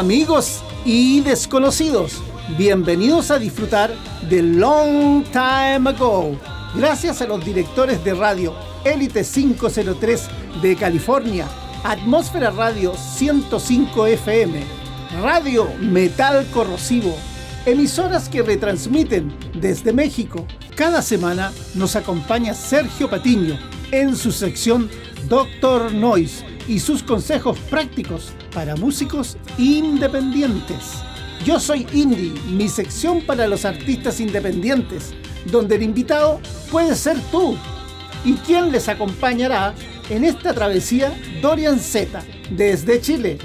Amigos 0.00 0.62
y 0.86 1.20
desconocidos. 1.20 2.22
Bienvenidos 2.56 3.30
a 3.30 3.38
disfrutar 3.38 3.94
de 4.30 4.40
Long 4.40 5.24
Time 5.24 5.90
Ago. 5.90 6.38
Gracias 6.74 7.20
a 7.20 7.26
los 7.26 7.44
directores 7.44 8.02
de 8.02 8.14
radio 8.14 8.54
Elite 8.86 9.22
503 9.22 10.28
de 10.62 10.74
California, 10.76 11.46
Atmósfera 11.84 12.50
Radio 12.50 12.94
105 12.96 14.06
FM, 14.06 14.62
Radio 15.20 15.68
Metal 15.78 16.46
Corrosivo, 16.50 17.14
emisoras 17.66 18.30
que 18.30 18.40
retransmiten 18.40 19.30
desde 19.60 19.92
México. 19.92 20.46
Cada 20.76 21.02
semana 21.02 21.52
nos 21.74 21.94
acompaña 21.94 22.54
Sergio 22.54 23.10
Patiño 23.10 23.58
en 23.90 24.16
su 24.16 24.32
sección 24.32 24.88
Doctor 25.28 25.92
Noise 25.92 26.42
y 26.68 26.78
sus 26.78 27.02
consejos 27.02 27.58
prácticos 27.70 28.32
para 28.52 28.76
músicos 28.76 29.36
independientes. 29.58 31.02
Yo 31.44 31.58
soy 31.58 31.86
Indie, 31.92 32.32
mi 32.50 32.68
sección 32.68 33.22
para 33.22 33.46
los 33.46 33.64
artistas 33.64 34.20
independientes, 34.20 35.14
donde 35.50 35.76
el 35.76 35.82
invitado 35.82 36.40
puede 36.70 36.94
ser 36.94 37.18
tú. 37.30 37.56
¿Y 38.24 38.34
quién 38.34 38.70
les 38.70 38.88
acompañará 38.88 39.74
en 40.10 40.24
esta 40.24 40.52
travesía? 40.52 41.12
Dorian 41.40 41.78
Z, 41.78 42.22
desde 42.50 43.00
Chile, 43.00 43.38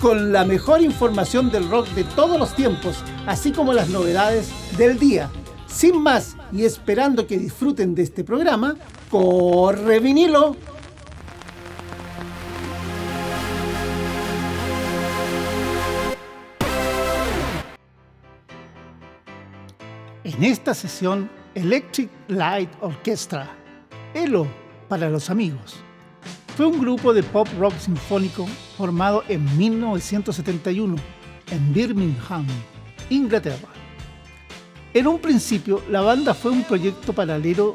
con 0.00 0.32
la 0.32 0.44
mejor 0.44 0.82
información 0.82 1.50
del 1.50 1.70
rock 1.70 1.88
de 1.90 2.02
todos 2.02 2.38
los 2.38 2.54
tiempos, 2.56 2.96
así 3.26 3.52
como 3.52 3.72
las 3.72 3.88
novedades 3.88 4.48
del 4.76 4.98
día. 4.98 5.30
Sin 5.68 6.02
más, 6.02 6.36
y 6.52 6.64
esperando 6.64 7.26
que 7.26 7.38
disfruten 7.38 7.94
de 7.94 8.02
este 8.02 8.24
programa, 8.24 8.76
corre 9.10 10.00
vinilo. 10.00 10.56
En 20.36 20.44
esta 20.44 20.74
sesión, 20.74 21.30
Electric 21.54 22.10
Light 22.28 22.68
Orchestra, 22.82 23.48
ELO 24.12 24.46
para 24.86 25.08
los 25.08 25.30
amigos, 25.30 25.76
fue 26.54 26.66
un 26.66 26.78
grupo 26.78 27.14
de 27.14 27.22
pop 27.22 27.48
rock 27.58 27.72
sinfónico 27.78 28.46
formado 28.76 29.24
en 29.28 29.56
1971 29.56 30.96
en 31.50 31.72
Birmingham, 31.72 32.46
Inglaterra. 33.08 33.68
En 34.92 35.06
un 35.06 35.18
principio, 35.20 35.82
la 35.88 36.02
banda 36.02 36.34
fue 36.34 36.50
un 36.50 36.64
proyecto 36.64 37.14
paralelo 37.14 37.74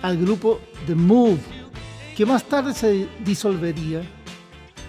al 0.00 0.16
grupo 0.16 0.60
The 0.86 0.94
Move, 0.94 1.40
que 2.16 2.24
más 2.24 2.42
tarde 2.44 2.72
se 2.72 3.06
disolvería, 3.22 4.00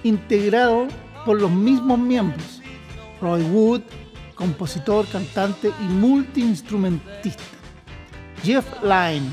integrado 0.06 0.88
por 1.26 1.42
los 1.42 1.52
mismos 1.52 2.00
miembros, 2.00 2.62
Roy 3.20 3.42
Wood, 3.42 3.82
compositor, 4.40 5.06
cantante 5.08 5.70
y 5.82 5.84
multiinstrumentista. 5.84 7.44
Jeff 8.42 8.66
Lynne, 8.82 9.30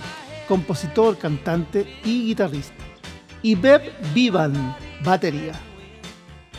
compositor, 0.49 1.17
cantante 1.17 1.87
y 2.05 2.27
guitarrista. 2.27 2.75
Y 3.41 3.55
Beb 3.55 3.83
Vivan, 4.12 4.77
batería. 5.05 5.53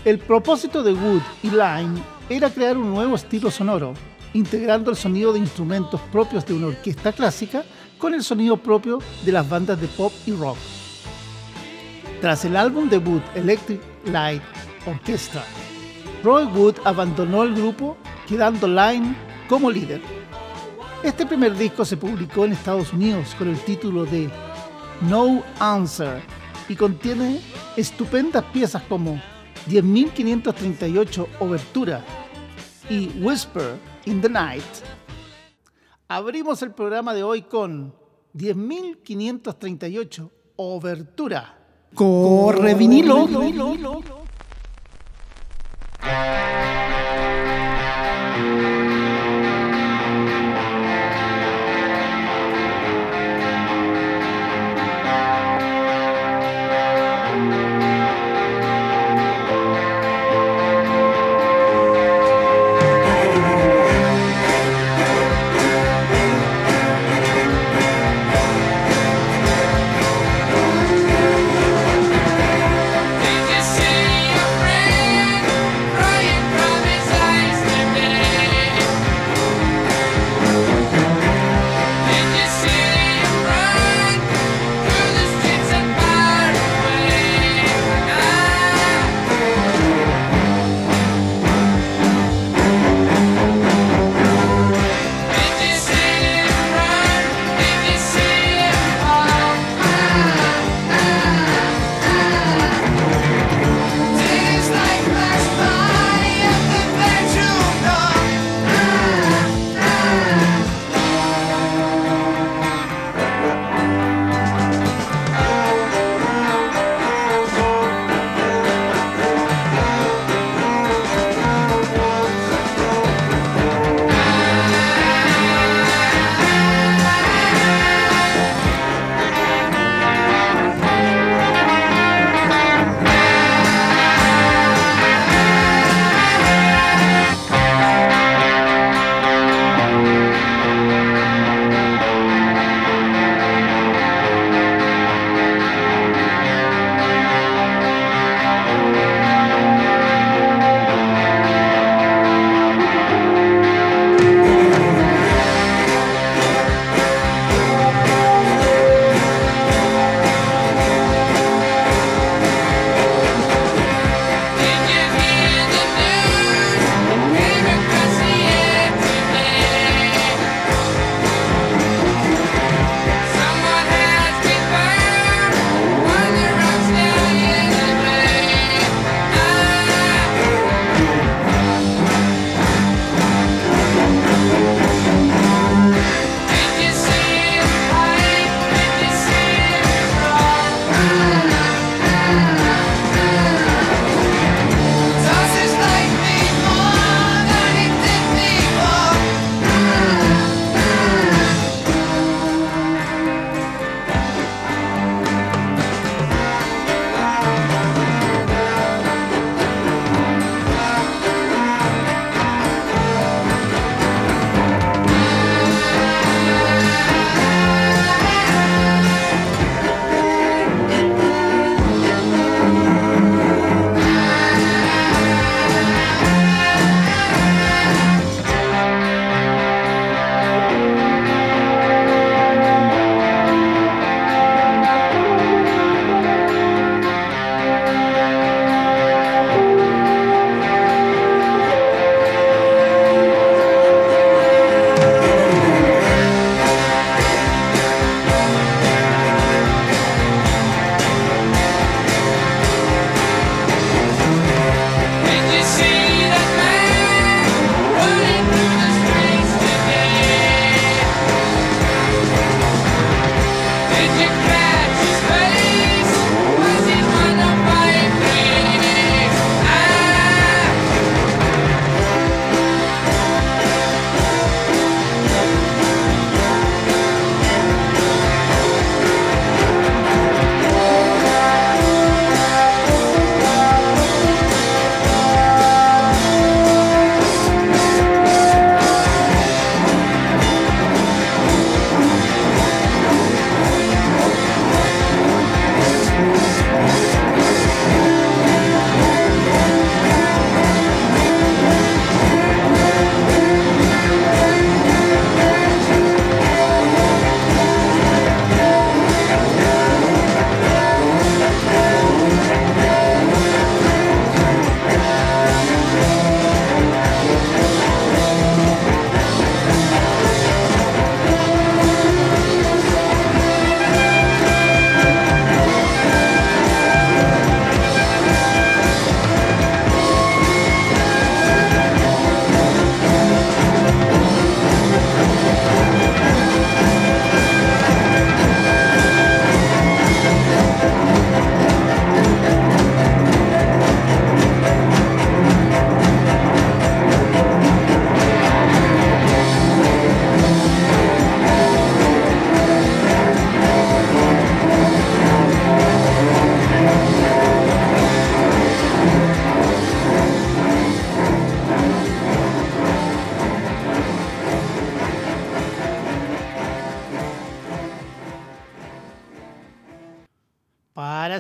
El 0.06 0.20
propósito 0.20 0.82
de 0.82 0.94
Wood 0.94 1.22
y 1.44 1.50
Lynne 1.50 2.02
era 2.30 2.50
crear 2.50 2.78
un 2.78 2.94
nuevo 2.94 3.16
estilo 3.16 3.52
sonoro, 3.52 3.94
integrando 4.34 4.92
el 4.92 4.96
sonido 4.96 5.34
de 5.34 5.40
instrumentos 5.40 6.00
propios 6.10 6.46
de 6.46 6.54
una 6.54 6.68
orquesta 6.68 7.12
clásica 7.12 7.66
con 7.98 8.14
el 8.14 8.24
sonido 8.24 8.56
propio 8.56 9.00
de 9.26 9.32
las 9.34 9.50
bandas 9.50 9.82
de 9.82 9.88
pop 9.88 10.14
y 10.26 10.32
rock. 10.32 10.58
Tras 12.22 12.46
el 12.46 12.56
álbum 12.56 12.88
debut 12.88 13.22
Electric 13.36 13.82
Light 14.06 14.42
Orchestra, 14.86 15.44
Roy 16.24 16.46
Wood 16.46 16.76
abandonó 16.86 17.44
el 17.44 17.54
grupo 17.54 17.98
quedando 18.28 18.68
Line 18.68 19.16
como 19.48 19.72
líder. 19.72 20.02
Este 21.04 21.26
primer 21.26 21.56
disco 21.56 21.86
se 21.86 21.96
publicó 21.98 22.46
en 22.46 22.54
Estados 22.54 22.92
Unidos 22.92 23.34
con 23.38 23.48
el 23.48 23.60
título 23.62 24.06
de 24.06 24.30
No 25.10 25.44
Answer 25.60 26.22
y 26.68 26.76
contiene 26.76 27.40
estupendas 27.76 28.44
piezas 28.46 28.84
como 28.84 29.22
10.538 29.70 31.28
Obertura 31.40 32.04
y 32.90 33.10
Whisper 33.22 33.78
in 34.06 34.22
the 34.22 34.30
Night. 34.30 34.64
Abrimos 36.08 36.62
el 36.62 36.72
programa 36.72 37.14
de 37.14 37.24
hoy 37.24 37.44
con 37.44 37.94
10.538 38.34 40.30
Obertura. 40.58 41.58
Corre 41.94 42.74
vinilo. 42.76 43.28
Did 43.28 43.56
you 43.56 44.17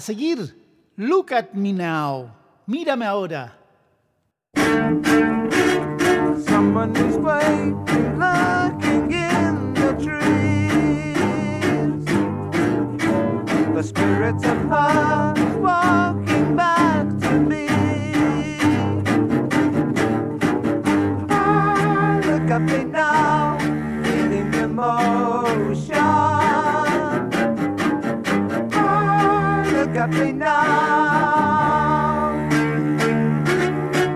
seguir, 0.07 0.55
Look 0.97 1.33
at 1.33 1.53
Me 1.53 1.73
Now. 1.73 2.31
Mírame 2.65 3.05
ahora. 3.05 3.51
Waiting, 7.19 7.75
looking 8.17 9.11
in 9.11 9.73
the 9.73 9.91
trees. 9.99 11.25
The 13.75 13.83
spirits 13.83 14.45
walking 15.59 16.55
back 16.55 17.05
to 17.19 17.31
me. 17.31 17.66
At 30.07 30.13
me 30.13 30.31
now. 30.31 30.69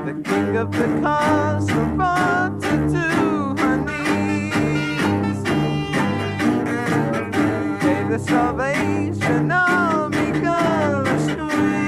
The 0.05 0.13
king 0.23 0.55
of 0.55 0.71
the 0.71 0.87
castle 1.01 1.85
her 1.97 2.77
to 2.93 3.07
her 3.61 3.77
knees. 3.77 5.43
May 7.83 8.03
the 8.09 8.19
salvation 8.19 9.51
army 9.51 10.31
girl 10.39 11.05
squeeze. 11.19 11.81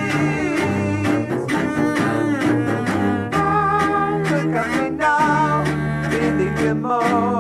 Ah, 3.34 4.20
look 4.20 4.54
at 4.54 4.70
me 4.82 4.90
now, 4.98 5.64
feeling 6.10 6.58
emotion. 6.68 7.33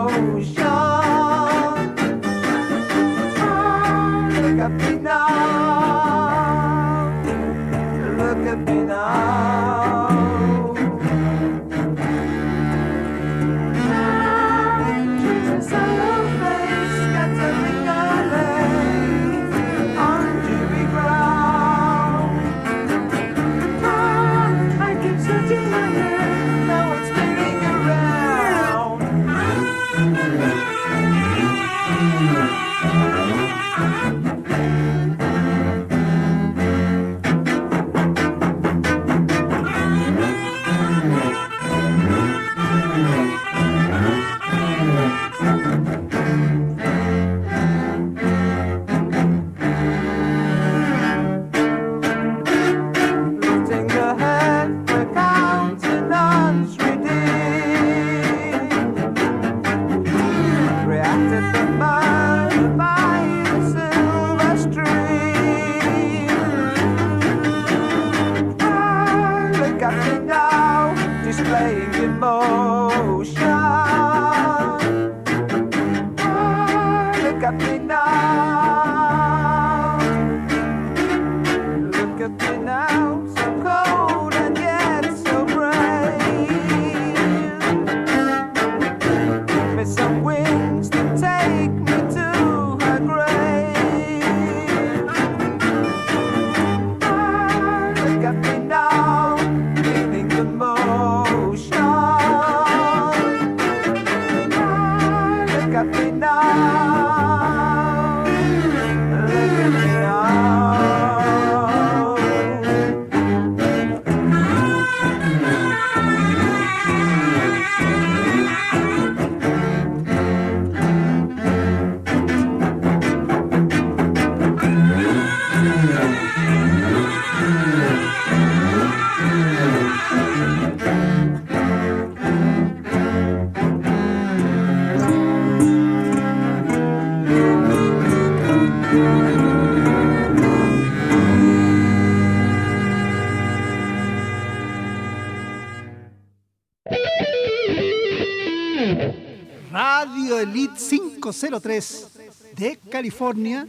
503 151.43 152.07
de 152.55 152.79
California 152.89 153.67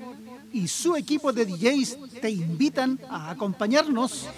y 0.52 0.69
su 0.69 0.95
equipo 0.95 1.33
de 1.33 1.45
DJs 1.45 1.99
te 2.21 2.31
invitan 2.31 3.00
a 3.11 3.31
acompañarnos. 3.31 4.28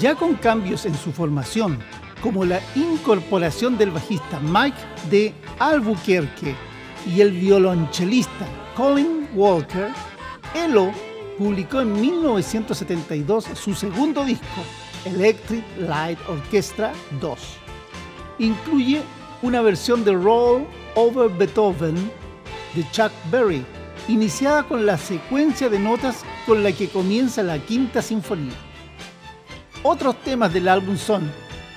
Ya 0.00 0.14
con 0.14 0.36
cambios 0.36 0.86
en 0.86 0.94
su 0.96 1.12
formación, 1.12 1.78
como 2.22 2.46
la 2.46 2.60
incorporación 2.74 3.76
del 3.76 3.90
bajista 3.90 4.40
Mike 4.40 4.78
de 5.10 5.34
Albuquerque 5.58 6.54
y 7.06 7.20
el 7.20 7.32
violonchelista 7.32 8.46
Colin 8.74 9.28
Walker, 9.34 9.90
Elo 10.54 10.92
publicó 11.36 11.82
en 11.82 12.00
1972 12.00 13.44
su 13.54 13.74
segundo 13.74 14.24
disco, 14.24 14.64
Electric 15.04 15.64
Light 15.78 16.18
Orchestra 16.26 16.92
2 17.20 17.68
incluye 18.38 19.02
una 19.42 19.62
versión 19.62 20.04
de 20.04 20.12
Roll 20.12 20.66
Over 20.94 21.30
Beethoven 21.30 22.10
de 22.74 22.84
Chuck 22.90 23.12
Berry, 23.30 23.64
iniciada 24.08 24.62
con 24.64 24.84
la 24.84 24.98
secuencia 24.98 25.68
de 25.68 25.78
notas 25.78 26.24
con 26.46 26.62
la 26.62 26.72
que 26.72 26.88
comienza 26.88 27.42
la 27.42 27.58
quinta 27.58 28.02
sinfonía. 28.02 28.54
Otros 29.82 30.16
temas 30.22 30.52
del 30.52 30.68
álbum 30.68 30.96
son 30.96 31.30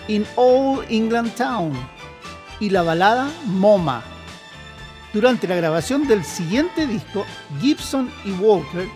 In 0.07 0.25
Old 0.35 0.85
England 0.89 1.35
Town 1.35 1.71
y 2.59 2.69
la 2.69 2.81
balada 2.81 3.29
MoMA. 3.45 4.01
Durante 5.13 5.47
la 5.47 5.55
grabación 5.55 6.07
del 6.07 6.23
siguiente 6.23 6.87
disco, 6.87 7.25
Gibson 7.59 8.09
y 8.25 8.31
Walker 8.31 8.87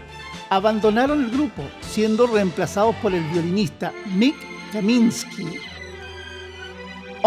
abandonaron 0.50 1.24
el 1.24 1.32
grupo, 1.32 1.64
siendo 1.82 2.28
reemplazados 2.28 2.96
por 2.98 3.14
el 3.14 3.24
violinista 3.26 3.94
Mick 4.16 4.36
Kaminsky. 4.72 5.75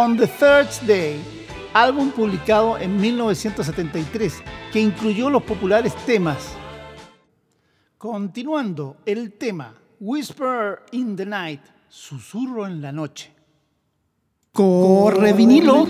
On 0.01 0.17
the 0.17 0.29
Third 0.29 0.69
Day, 0.87 1.21
álbum 1.75 2.13
publicado 2.13 2.79
en 2.79 3.01
1973, 3.01 4.45
que 4.73 4.81
incluyó 4.81 5.29
los 5.29 5.43
populares 5.43 5.93
temas. 6.07 6.53
Continuando, 7.99 8.99
el 9.05 9.33
tema 9.33 9.75
Whisper 9.99 10.83
in 10.93 11.17
the 11.17 11.27
Night, 11.27 11.63
Susurro 11.89 12.65
en 12.69 12.81
la 12.81 12.93
Noche. 12.93 13.33
Corre 14.53 15.33
vinilo. 15.33 15.85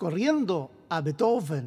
Recorriendo 0.00 0.70
a 0.88 1.02
Beethoven. 1.02 1.59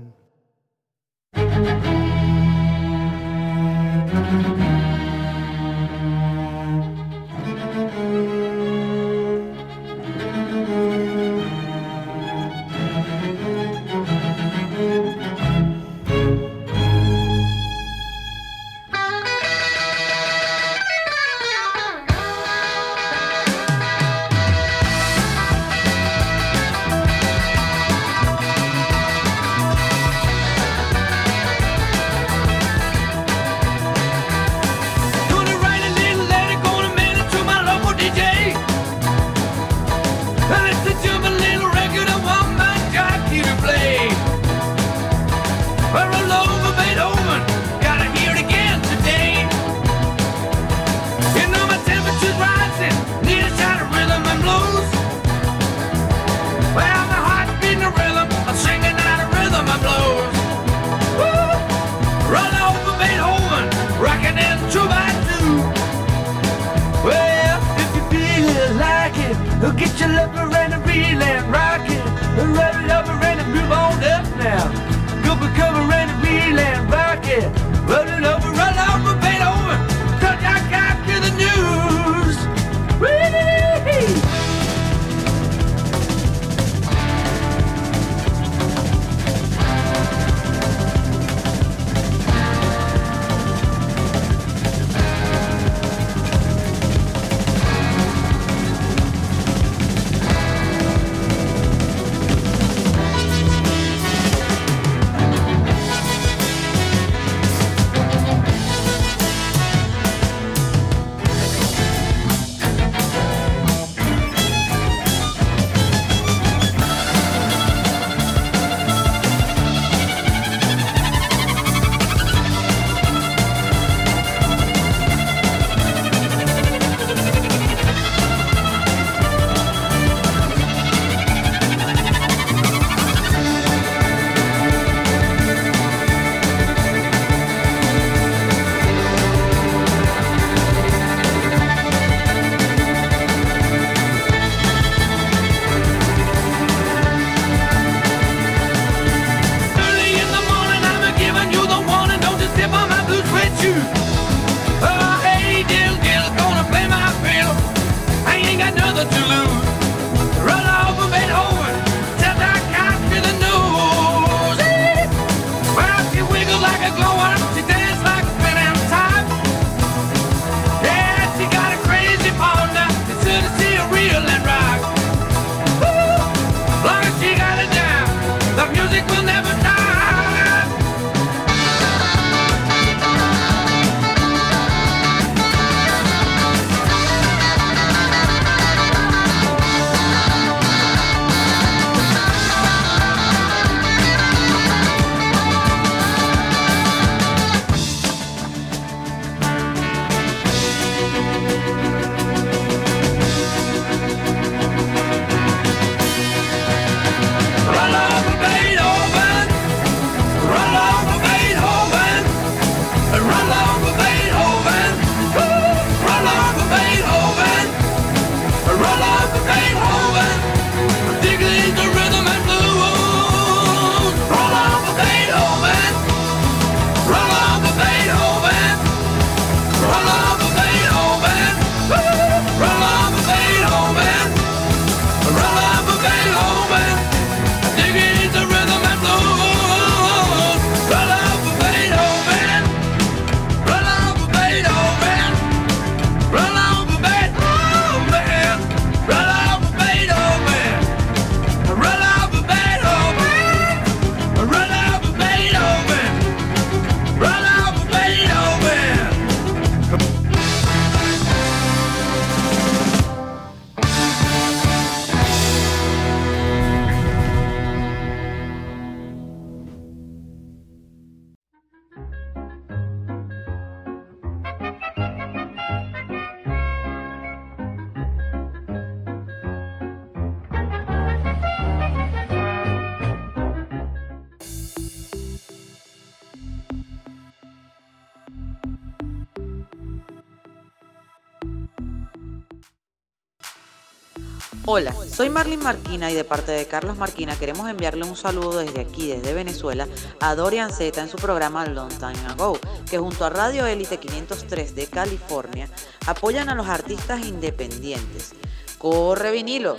Hola, 294.76 294.92
soy 295.08 295.30
Marlene 295.30 295.62
Marquina 295.62 296.10
y 296.10 296.16
de 296.16 296.24
parte 296.24 296.52
de 296.52 296.66
Carlos 296.66 296.98
Marquina 296.98 297.38
queremos 297.38 297.70
enviarle 297.70 298.06
un 298.06 298.16
saludo 298.16 298.58
desde 298.58 298.82
aquí, 298.82 299.08
desde 299.08 299.32
Venezuela, 299.32 299.88
a 300.20 300.34
Dorian 300.34 300.74
Z 300.74 301.00
en 301.00 301.10
su 301.10 301.18
programa 301.18 301.64
Long 301.68 301.92
Time 301.92 302.18
Ago, 302.28 302.58
que 302.90 302.98
junto 302.98 303.24
a 303.24 303.30
Radio 303.30 303.68
Elite 303.68 304.00
503 304.00 304.74
de 304.74 304.88
California 304.88 305.70
apoyan 306.08 306.50
a 306.50 306.56
los 306.56 306.68
artistas 306.68 307.24
independientes. 307.24 308.34
¡Corre 308.80 309.30
vinilo! 309.30 309.78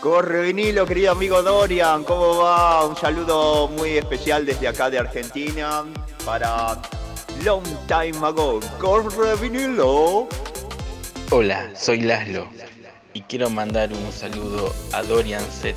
Corre 0.00 0.42
vinilo, 0.42 0.86
querido 0.86 1.10
amigo 1.10 1.42
Dorian, 1.42 2.04
¿cómo 2.04 2.36
va? 2.36 2.86
Un 2.86 2.96
saludo 2.96 3.66
muy 3.66 3.98
especial 3.98 4.46
desde 4.46 4.68
acá 4.68 4.88
de 4.90 5.00
Argentina 5.00 5.82
para 6.24 6.80
Long 7.42 7.64
Time 7.88 8.24
Ago. 8.24 8.60
Corre 8.78 9.34
vinilo. 9.42 10.28
Hola, 11.36 11.68
soy 11.74 12.02
Laszlo 12.02 12.48
y 13.12 13.22
quiero 13.22 13.50
mandar 13.50 13.92
un 13.92 14.12
saludo 14.12 14.72
a 14.92 15.02
Dorian 15.02 15.42
Z 15.42 15.76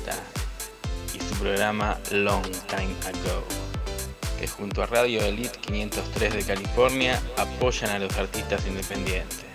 y 1.12 1.18
su 1.18 1.34
programa 1.40 1.98
Long 2.12 2.44
Time 2.68 2.94
Ago, 3.04 3.42
que 4.38 4.46
junto 4.46 4.84
a 4.84 4.86
Radio 4.86 5.20
Elite 5.20 5.58
503 5.58 6.34
de 6.34 6.44
California 6.44 7.20
apoyan 7.36 7.90
a 7.90 7.98
los 7.98 8.16
artistas 8.16 8.64
independientes. 8.68 9.46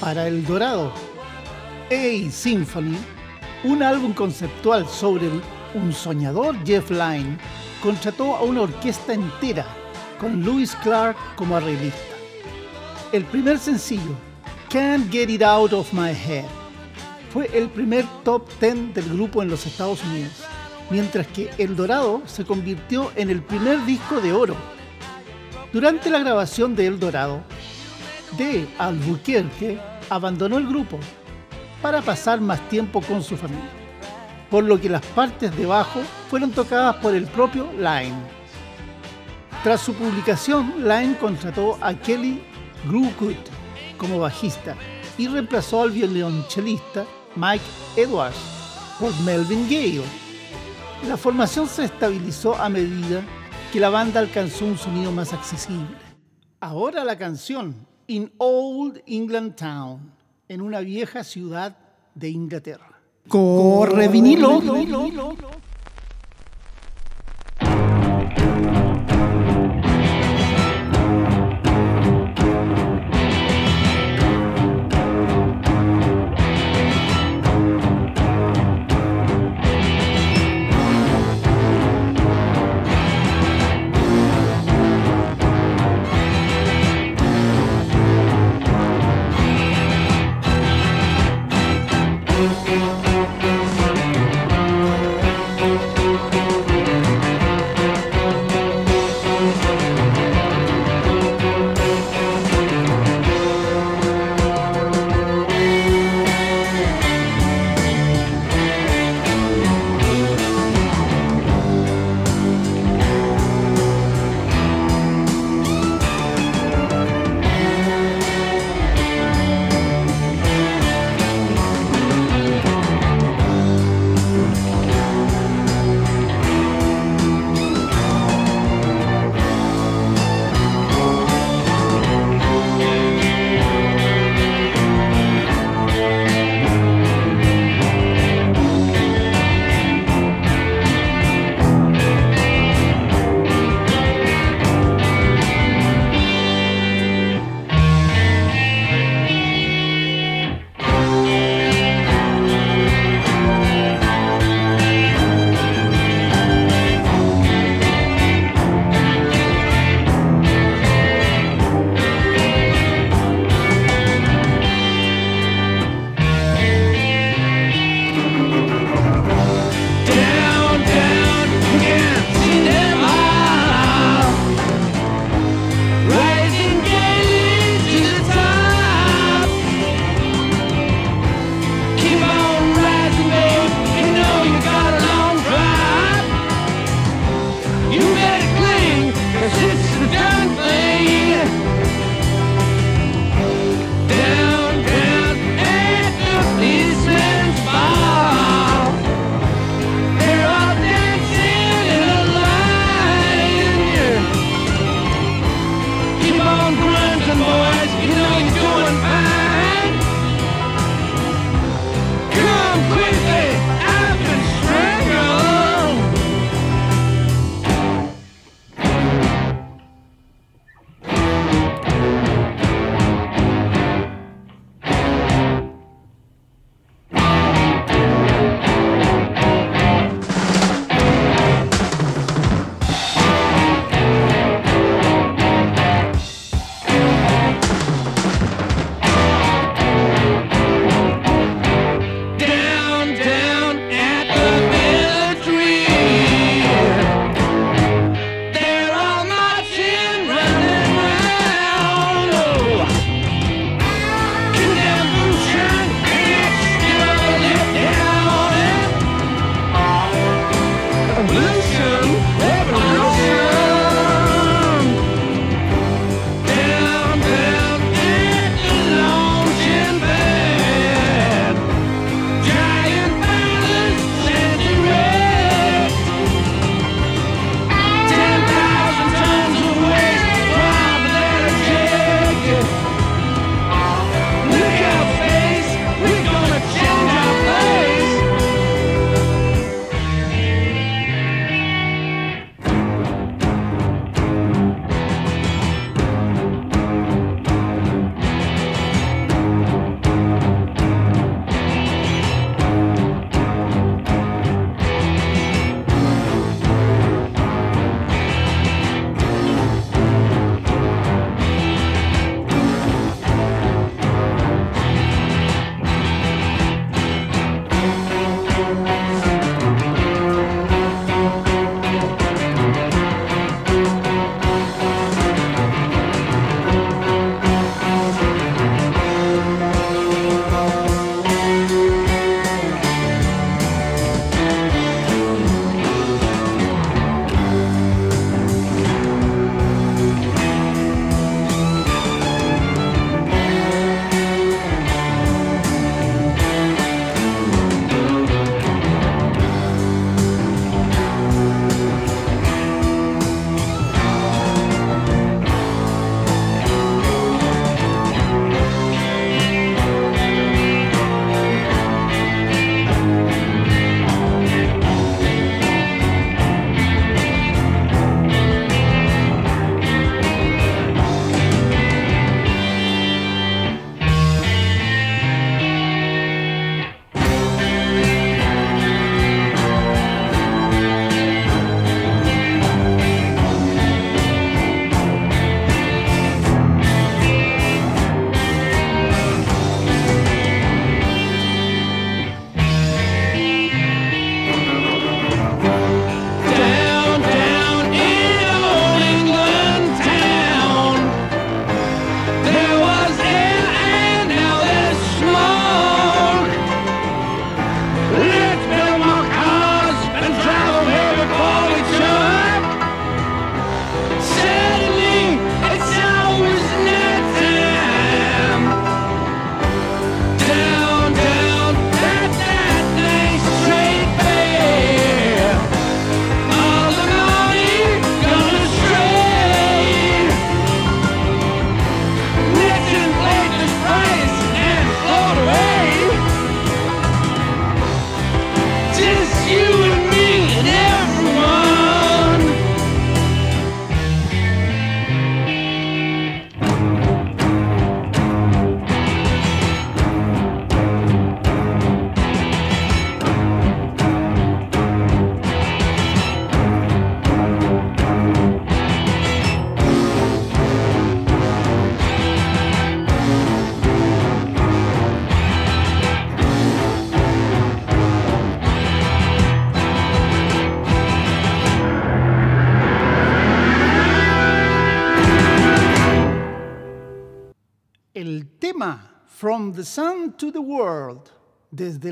Para 0.00 0.28
El 0.28 0.46
Dorado, 0.46 0.92
A 1.90 2.30
Symphony, 2.30 2.96
un 3.62 3.82
álbum 3.82 4.14
conceptual 4.14 4.88
sobre 4.88 5.28
un 5.74 5.92
soñador 5.92 6.56
Jeff 6.64 6.90
Lynne, 6.90 7.36
contrató 7.82 8.36
a 8.36 8.42
una 8.42 8.62
orquesta 8.62 9.12
entera 9.12 9.66
con 10.18 10.42
Louis 10.42 10.74
Clark 10.76 11.16
como 11.36 11.56
arreglista. 11.56 12.00
El 13.12 13.24
primer 13.24 13.58
sencillo, 13.58 14.16
Can't 14.70 15.12
Get 15.12 15.28
It 15.28 15.42
Out 15.42 15.74
of 15.74 15.92
My 15.92 16.12
Head, 16.12 16.46
fue 17.30 17.50
el 17.52 17.68
primer 17.68 18.06
top 18.24 18.48
10 18.60 18.94
del 18.94 19.10
grupo 19.10 19.42
en 19.42 19.50
los 19.50 19.66
Estados 19.66 20.02
Unidos, 20.04 20.42
mientras 20.88 21.26
que 21.26 21.50
El 21.58 21.76
Dorado 21.76 22.22
se 22.24 22.46
convirtió 22.46 23.12
en 23.14 23.28
el 23.28 23.42
primer 23.42 23.84
disco 23.84 24.22
de 24.22 24.32
oro. 24.32 24.56
Durante 25.70 26.08
la 26.08 26.20
grabación 26.20 26.74
de 26.74 26.86
El 26.86 26.98
Dorado, 26.98 27.42
de 28.38 28.66
Albuquerque 28.78 29.78
abandonó 30.08 30.56
el 30.56 30.66
grupo 30.66 30.98
para 31.84 32.00
pasar 32.00 32.40
más 32.40 32.66
tiempo 32.70 33.02
con 33.02 33.22
su 33.22 33.36
familia, 33.36 33.68
por 34.50 34.64
lo 34.64 34.80
que 34.80 34.88
las 34.88 35.04
partes 35.04 35.54
de 35.54 35.66
bajo 35.66 36.00
fueron 36.30 36.50
tocadas 36.50 36.96
por 36.96 37.14
el 37.14 37.26
propio 37.26 37.70
Line. 37.74 38.16
Tras 39.62 39.82
su 39.82 39.92
publicación, 39.92 40.76
Line 40.78 41.14
contrató 41.18 41.76
a 41.82 41.92
Kelly 41.92 42.42
Groocoot 42.88 43.36
como 43.98 44.18
bajista 44.18 44.74
y 45.18 45.28
reemplazó 45.28 45.82
al 45.82 45.90
violonchelista 45.90 47.04
Mike 47.36 47.64
Edwards 47.96 48.38
por 48.98 49.14
Melvin 49.20 49.68
Gale. 49.68 50.04
La 51.06 51.18
formación 51.18 51.68
se 51.68 51.84
estabilizó 51.84 52.54
a 52.54 52.70
medida 52.70 53.20
que 53.74 53.78
la 53.78 53.90
banda 53.90 54.20
alcanzó 54.20 54.64
un 54.64 54.78
sonido 54.78 55.12
más 55.12 55.34
accesible. 55.34 55.98
Ahora 56.60 57.04
la 57.04 57.18
canción 57.18 57.86
In 58.06 58.32
Old 58.38 59.02
England 59.06 59.54
Town, 59.54 60.13
en 60.48 60.60
una 60.60 60.80
vieja 60.80 61.24
ciudad 61.24 61.76
de 62.14 62.28
Inglaterra. 62.28 63.00
Corre 63.28 64.08
vinilo. 64.08 64.60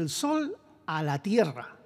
Desde 0.02 0.04
el 0.04 0.08
sol 0.08 0.56
a 0.86 1.02
la 1.02 1.22
tierra. 1.22 1.81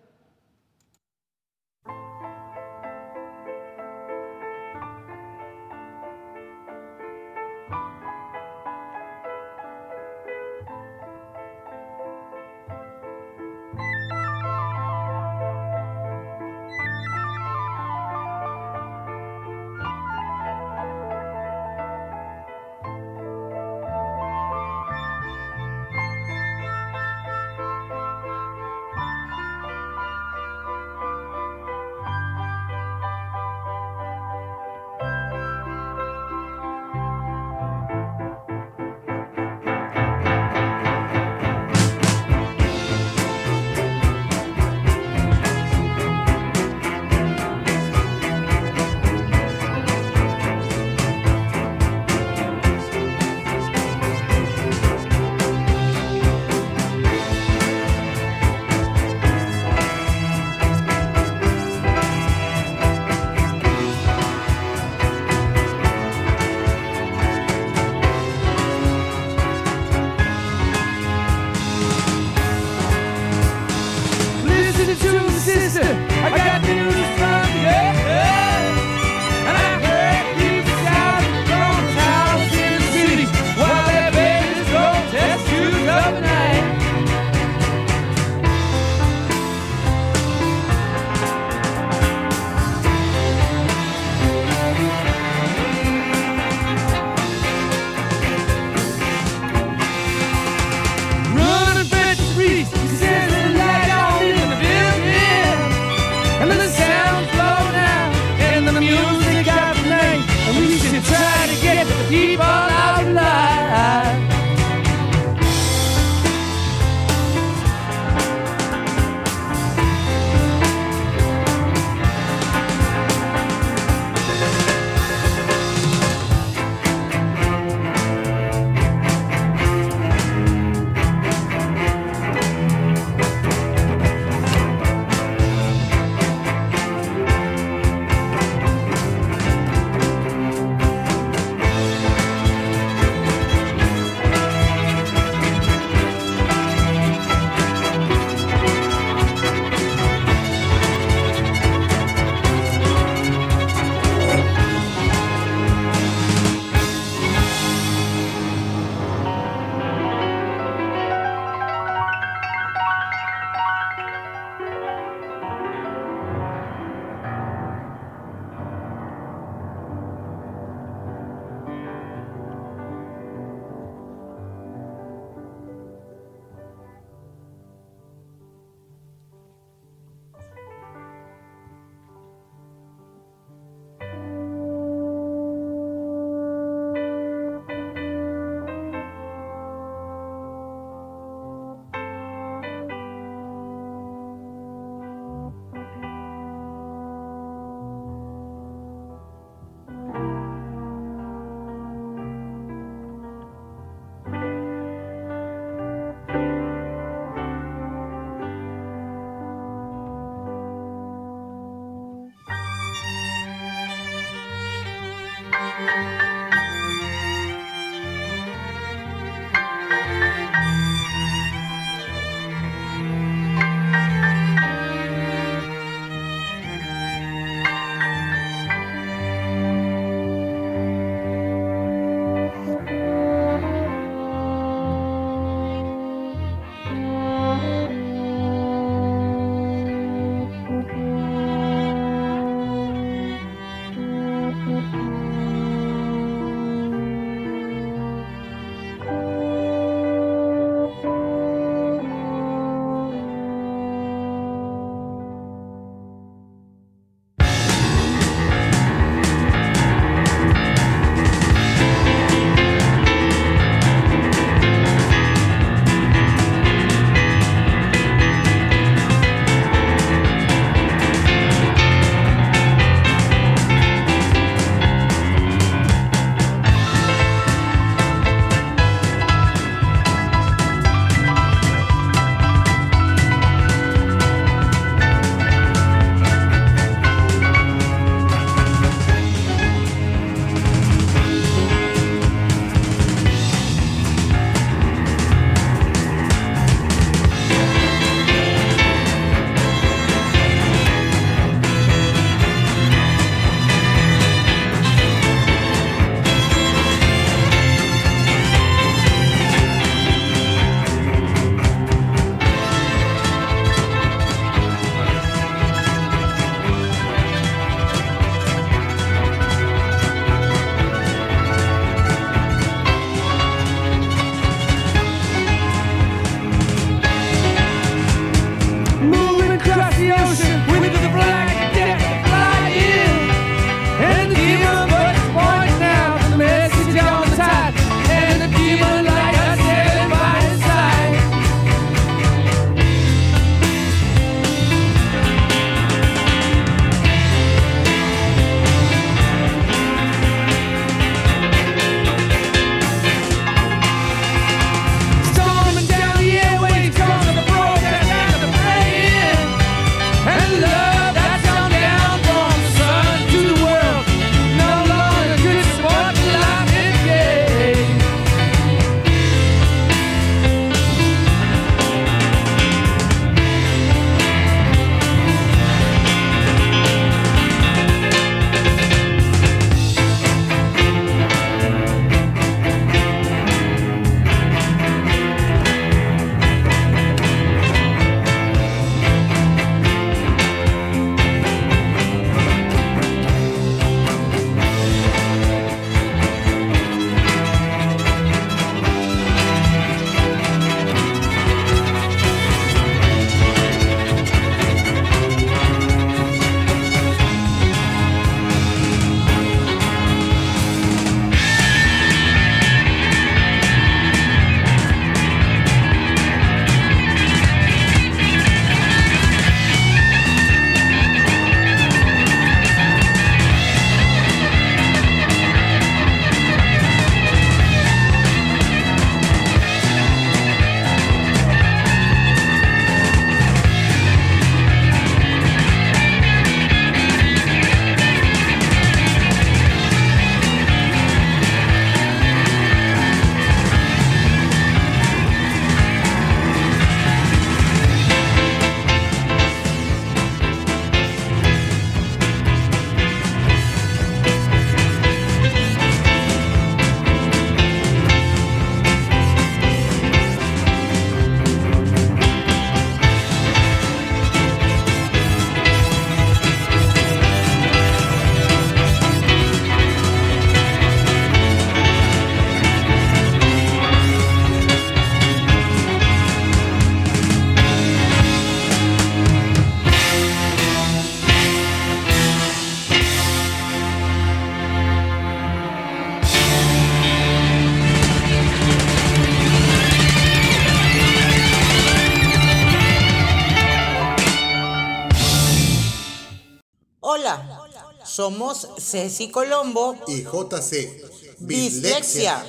Somos 498.16 498.66
Ceci 498.78 499.28
Colombo 499.28 499.94
y 500.06 500.22
JC. 500.22 501.36
Dislexia. 501.38 502.42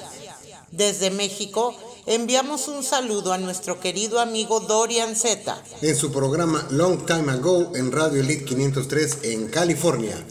Desde 0.72 1.12
México 1.12 1.76
enviamos 2.06 2.70
un 2.70 2.84
saludo 2.84 3.34
a 3.34 3.38
nuestro 3.38 3.78
querido 3.82 4.22
amigo 4.22 4.62
Dorian 4.62 5.14
Z. 5.14 5.62
En 5.82 5.94
su 5.98 6.10
programa 6.10 6.66
Long 6.72 7.06
Time 7.06 7.34
Ago 7.34 7.74
en 7.76 7.92
Radio 7.92 8.22
Elite 8.22 8.46
503 8.46 9.20
en 9.24 9.50
California. 9.50 10.26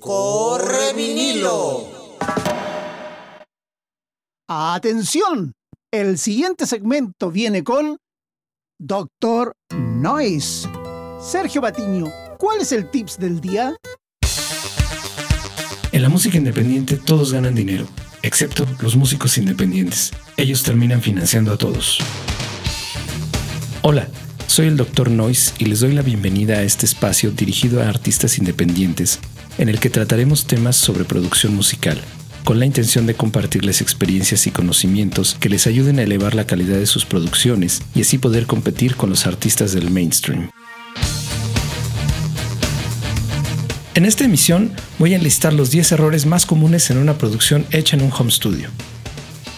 ¡Corre 0.00 0.94
vinilo! 0.94 2.16
¡Atención! 4.48 5.52
El 5.92 6.16
siguiente 6.16 6.66
segmento 6.66 7.30
viene 7.30 7.62
con 7.62 7.98
Doctor 8.78 9.52
Noise. 9.68 10.66
Sergio 11.20 11.60
Batiño, 11.60 12.10
¿cuál 12.38 12.62
es 12.62 12.72
el 12.72 12.90
tips 12.90 13.18
del 13.18 13.42
día? 13.42 13.76
En 15.98 16.02
la 16.02 16.08
música 16.08 16.38
independiente 16.38 16.94
todos 16.96 17.32
ganan 17.32 17.56
dinero, 17.56 17.84
excepto 18.22 18.64
los 18.80 18.94
músicos 18.94 19.36
independientes. 19.36 20.12
Ellos 20.36 20.62
terminan 20.62 21.02
financiando 21.02 21.52
a 21.52 21.56
todos. 21.56 21.98
Hola, 23.82 24.06
soy 24.46 24.68
el 24.68 24.76
Dr. 24.76 25.10
Noise 25.10 25.54
y 25.58 25.64
les 25.64 25.80
doy 25.80 25.94
la 25.94 26.02
bienvenida 26.02 26.58
a 26.58 26.62
este 26.62 26.86
espacio 26.86 27.32
dirigido 27.32 27.82
a 27.82 27.88
artistas 27.88 28.38
independientes, 28.38 29.18
en 29.58 29.68
el 29.68 29.80
que 29.80 29.90
trataremos 29.90 30.46
temas 30.46 30.76
sobre 30.76 31.02
producción 31.02 31.56
musical, 31.56 32.00
con 32.44 32.60
la 32.60 32.66
intención 32.66 33.06
de 33.06 33.14
compartirles 33.14 33.80
experiencias 33.80 34.46
y 34.46 34.52
conocimientos 34.52 35.36
que 35.40 35.48
les 35.48 35.66
ayuden 35.66 35.98
a 35.98 36.04
elevar 36.04 36.36
la 36.36 36.46
calidad 36.46 36.76
de 36.76 36.86
sus 36.86 37.06
producciones 37.06 37.82
y 37.96 38.02
así 38.02 38.18
poder 38.18 38.46
competir 38.46 38.94
con 38.94 39.10
los 39.10 39.26
artistas 39.26 39.72
del 39.72 39.90
mainstream. 39.90 40.48
En 43.98 44.06
esta 44.06 44.24
emisión 44.24 44.70
voy 45.00 45.14
a 45.14 45.16
enlistar 45.16 45.52
los 45.52 45.72
10 45.72 45.90
errores 45.90 46.24
más 46.24 46.46
comunes 46.46 46.88
en 46.90 46.98
una 46.98 47.18
producción 47.18 47.66
hecha 47.72 47.96
en 47.96 48.04
un 48.04 48.12
home 48.16 48.30
studio. 48.30 48.68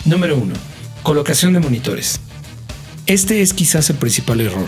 Número 0.07 0.35
1. 0.35 0.55
Colocación 1.03 1.53
de 1.53 1.61
monitores. 1.61 2.21
Este 3.05 3.43
es 3.43 3.53
quizás 3.53 3.91
el 3.91 3.97
principal 3.97 4.41
error. 4.41 4.67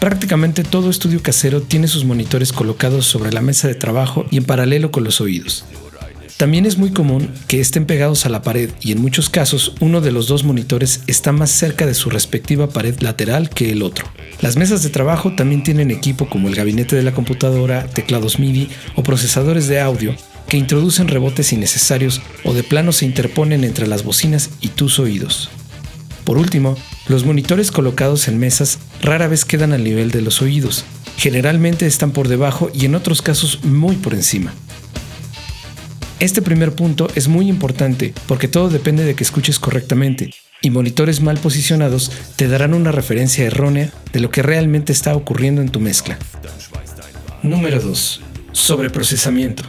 Prácticamente 0.00 0.64
todo 0.64 0.90
estudio 0.90 1.22
casero 1.22 1.62
tiene 1.62 1.86
sus 1.86 2.04
monitores 2.04 2.52
colocados 2.52 3.06
sobre 3.06 3.30
la 3.30 3.40
mesa 3.40 3.68
de 3.68 3.76
trabajo 3.76 4.26
y 4.32 4.38
en 4.38 4.46
paralelo 4.46 4.90
con 4.90 5.04
los 5.04 5.20
oídos. 5.20 5.64
También 6.36 6.66
es 6.66 6.78
muy 6.78 6.90
común 6.90 7.30
que 7.46 7.60
estén 7.60 7.86
pegados 7.86 8.26
a 8.26 8.28
la 8.28 8.42
pared 8.42 8.70
y 8.80 8.90
en 8.90 9.00
muchos 9.00 9.30
casos 9.30 9.74
uno 9.78 10.00
de 10.00 10.10
los 10.10 10.26
dos 10.26 10.42
monitores 10.42 11.02
está 11.06 11.30
más 11.30 11.50
cerca 11.50 11.86
de 11.86 11.94
su 11.94 12.10
respectiva 12.10 12.68
pared 12.68 12.98
lateral 13.00 13.50
que 13.50 13.70
el 13.70 13.82
otro. 13.82 14.06
Las 14.40 14.56
mesas 14.56 14.82
de 14.82 14.90
trabajo 14.90 15.36
también 15.36 15.62
tienen 15.62 15.92
equipo 15.92 16.28
como 16.28 16.48
el 16.48 16.56
gabinete 16.56 16.96
de 16.96 17.04
la 17.04 17.14
computadora, 17.14 17.86
teclados 17.86 18.40
MIDI 18.40 18.68
o 18.96 19.04
procesadores 19.04 19.68
de 19.68 19.80
audio 19.80 20.16
que 20.48 20.56
introducen 20.56 21.06
rebotes 21.06 21.52
innecesarios 21.52 22.20
o 22.42 22.52
de 22.52 22.64
plano 22.64 22.90
se 22.90 23.06
interponen 23.06 23.62
entre 23.62 23.86
las 23.86 24.02
bocinas 24.02 24.50
y 24.60 24.68
tus 24.68 24.98
oídos. 24.98 25.50
Por 26.24 26.36
último, 26.36 26.76
los 27.06 27.24
monitores 27.24 27.70
colocados 27.70 28.26
en 28.26 28.38
mesas 28.38 28.80
rara 29.00 29.28
vez 29.28 29.44
quedan 29.44 29.72
al 29.72 29.84
nivel 29.84 30.10
de 30.10 30.20
los 30.20 30.42
oídos. 30.42 30.84
Generalmente 31.16 31.86
están 31.86 32.10
por 32.10 32.26
debajo 32.26 32.70
y 32.74 32.86
en 32.86 32.96
otros 32.96 33.22
casos 33.22 33.62
muy 33.62 33.94
por 33.96 34.14
encima. 34.14 34.52
Este 36.20 36.42
primer 36.42 36.74
punto 36.74 37.08
es 37.14 37.28
muy 37.28 37.48
importante 37.48 38.14
porque 38.26 38.48
todo 38.48 38.68
depende 38.68 39.04
de 39.04 39.14
que 39.14 39.24
escuches 39.24 39.58
correctamente 39.58 40.30
y 40.62 40.70
monitores 40.70 41.20
mal 41.20 41.38
posicionados 41.38 42.10
te 42.36 42.48
darán 42.48 42.72
una 42.72 42.92
referencia 42.92 43.44
errónea 43.44 43.92
de 44.12 44.20
lo 44.20 44.30
que 44.30 44.42
realmente 44.42 44.92
está 44.92 45.14
ocurriendo 45.16 45.60
en 45.60 45.68
tu 45.68 45.80
mezcla. 45.80 46.18
Número 47.42 47.80
2. 47.80 48.20
Sobreprocesamiento. 48.52 49.64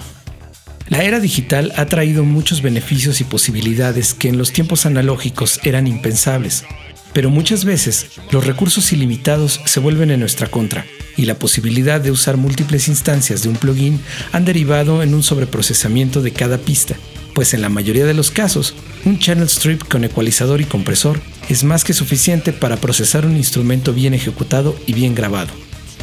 La 0.87 1.03
era 1.03 1.19
digital 1.19 1.73
ha 1.77 1.87
traído 1.87 2.23
muchos 2.23 2.61
beneficios 2.61 3.19
y 3.19 3.23
posibilidades 3.23 4.13
que 4.13 4.29
en 4.29 4.37
los 4.37 4.53
tiempos 4.53 4.85
analógicos 4.85 5.59
eran 5.63 5.87
impensables, 5.87 6.63
pero 7.11 7.31
muchas 7.31 7.65
veces 7.65 8.11
los 8.29 8.45
recursos 8.45 8.93
ilimitados 8.93 9.59
se 9.65 9.79
vuelven 9.79 10.11
en 10.11 10.19
nuestra 10.19 10.47
contra 10.47 10.85
y 11.17 11.25
la 11.25 11.39
posibilidad 11.39 12.01
de 12.01 12.11
usar 12.11 12.37
múltiples 12.37 12.87
instancias 12.87 13.43
de 13.43 13.49
un 13.49 13.55
plugin 13.55 13.99
han 14.31 14.45
derivado 14.45 15.03
en 15.03 15.13
un 15.13 15.23
sobreprocesamiento 15.23 16.21
de 16.21 16.31
cada 16.31 16.57
pista, 16.57 16.95
pues 17.33 17.53
en 17.53 17.61
la 17.61 17.69
mayoría 17.69 18.05
de 18.05 18.13
los 18.13 18.31
casos, 18.31 18.75
un 19.03 19.19
channel 19.19 19.47
strip 19.47 19.83
con 19.83 20.03
ecualizador 20.03 20.61
y 20.61 20.65
compresor 20.65 21.21
es 21.49 21.63
más 21.63 21.83
que 21.83 21.93
suficiente 21.93 22.53
para 22.53 22.77
procesar 22.77 23.25
un 23.25 23.37
instrumento 23.37 23.93
bien 23.93 24.13
ejecutado 24.13 24.75
y 24.85 24.93
bien 24.93 25.15
grabado. 25.15 25.51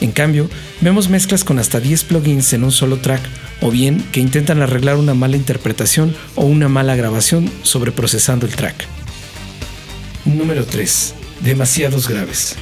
En 0.01 0.11
cambio, 0.11 0.51
vemos 0.81 1.09
mezclas 1.09 1.45
con 1.45 1.59
hasta 1.59 1.81
10 1.81 2.05
plugins 2.05 2.53
en 2.53 2.65
un 2.65 2.73
solo 2.73 2.99
track, 2.99 3.23
o 3.61 3.71
bien 3.71 4.05
que 4.11 4.21
intentan 4.21 4.61
arreglar 4.61 4.97
una 4.97 5.15
mala 5.15 5.37
interpretación 5.37 6.15
o 6.35 6.45
una 6.45 6.69
mala 6.69 6.97
grabación 6.97 7.51
sobreprocesando 7.63 8.47
el 8.47 8.55
track. 8.55 8.85
Número 10.25 10.65
3. 10.67 11.15
Demasiados 11.41 12.09
graves. 12.09 12.57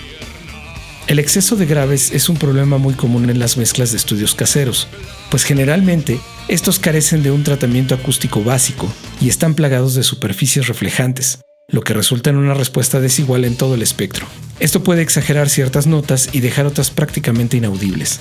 El 1.11 1.19
exceso 1.19 1.57
de 1.57 1.67
graves 1.67 2.13
es 2.13 2.29
un 2.29 2.37
problema 2.37 2.79
muy 2.79 2.95
común 2.95 3.31
en 3.31 3.41
las 3.41 3.57
mezclas 3.57 3.91
de 3.91 3.97
estudios 3.97 4.37
caseros, 4.37 4.87
pues 5.29 5.43
generalmente 5.43 6.21
estos 6.47 6.79
carecen 6.79 7.25
de 7.25 7.33
un 7.33 7.43
tratamiento 7.43 7.97
acústico 7.97 8.45
básico 8.45 8.89
y 9.21 9.29
están 9.29 9.55
plagados 9.55 9.97
de 9.97 10.05
superficies 10.05 10.69
reflejantes, 10.69 11.41
lo 11.67 11.81
que 11.81 11.95
resulta 11.95 12.31
en 12.31 12.37
una 12.37 12.55
respuesta 12.55 13.01
desigual 13.01 13.45
en 13.45 13.57
todo 13.57 13.75
el 13.75 13.83
espectro. 13.83 14.25
Esto 14.61 14.85
puede 14.85 15.03
exagerar 15.03 15.49
ciertas 15.49 15.89
notas 15.89 16.29
y 16.31 16.39
dejar 16.39 16.67
otras 16.67 16.93
prácticamente 16.93 17.57
inaudibles. 17.57 18.21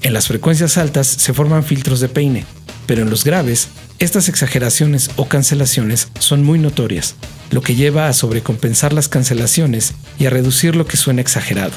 En 0.00 0.14
las 0.14 0.26
frecuencias 0.26 0.78
altas 0.78 1.08
se 1.08 1.34
forman 1.34 1.62
filtros 1.62 2.00
de 2.00 2.08
peine, 2.08 2.46
pero 2.86 3.02
en 3.02 3.10
los 3.10 3.22
graves, 3.22 3.68
estas 3.98 4.30
exageraciones 4.30 5.10
o 5.16 5.28
cancelaciones 5.28 6.08
son 6.18 6.42
muy 6.42 6.58
notorias, 6.58 7.16
lo 7.50 7.60
que 7.60 7.74
lleva 7.74 8.08
a 8.08 8.14
sobrecompensar 8.14 8.94
las 8.94 9.08
cancelaciones 9.08 9.92
y 10.18 10.24
a 10.24 10.30
reducir 10.30 10.74
lo 10.74 10.86
que 10.86 10.96
suena 10.96 11.20
exagerado. 11.20 11.74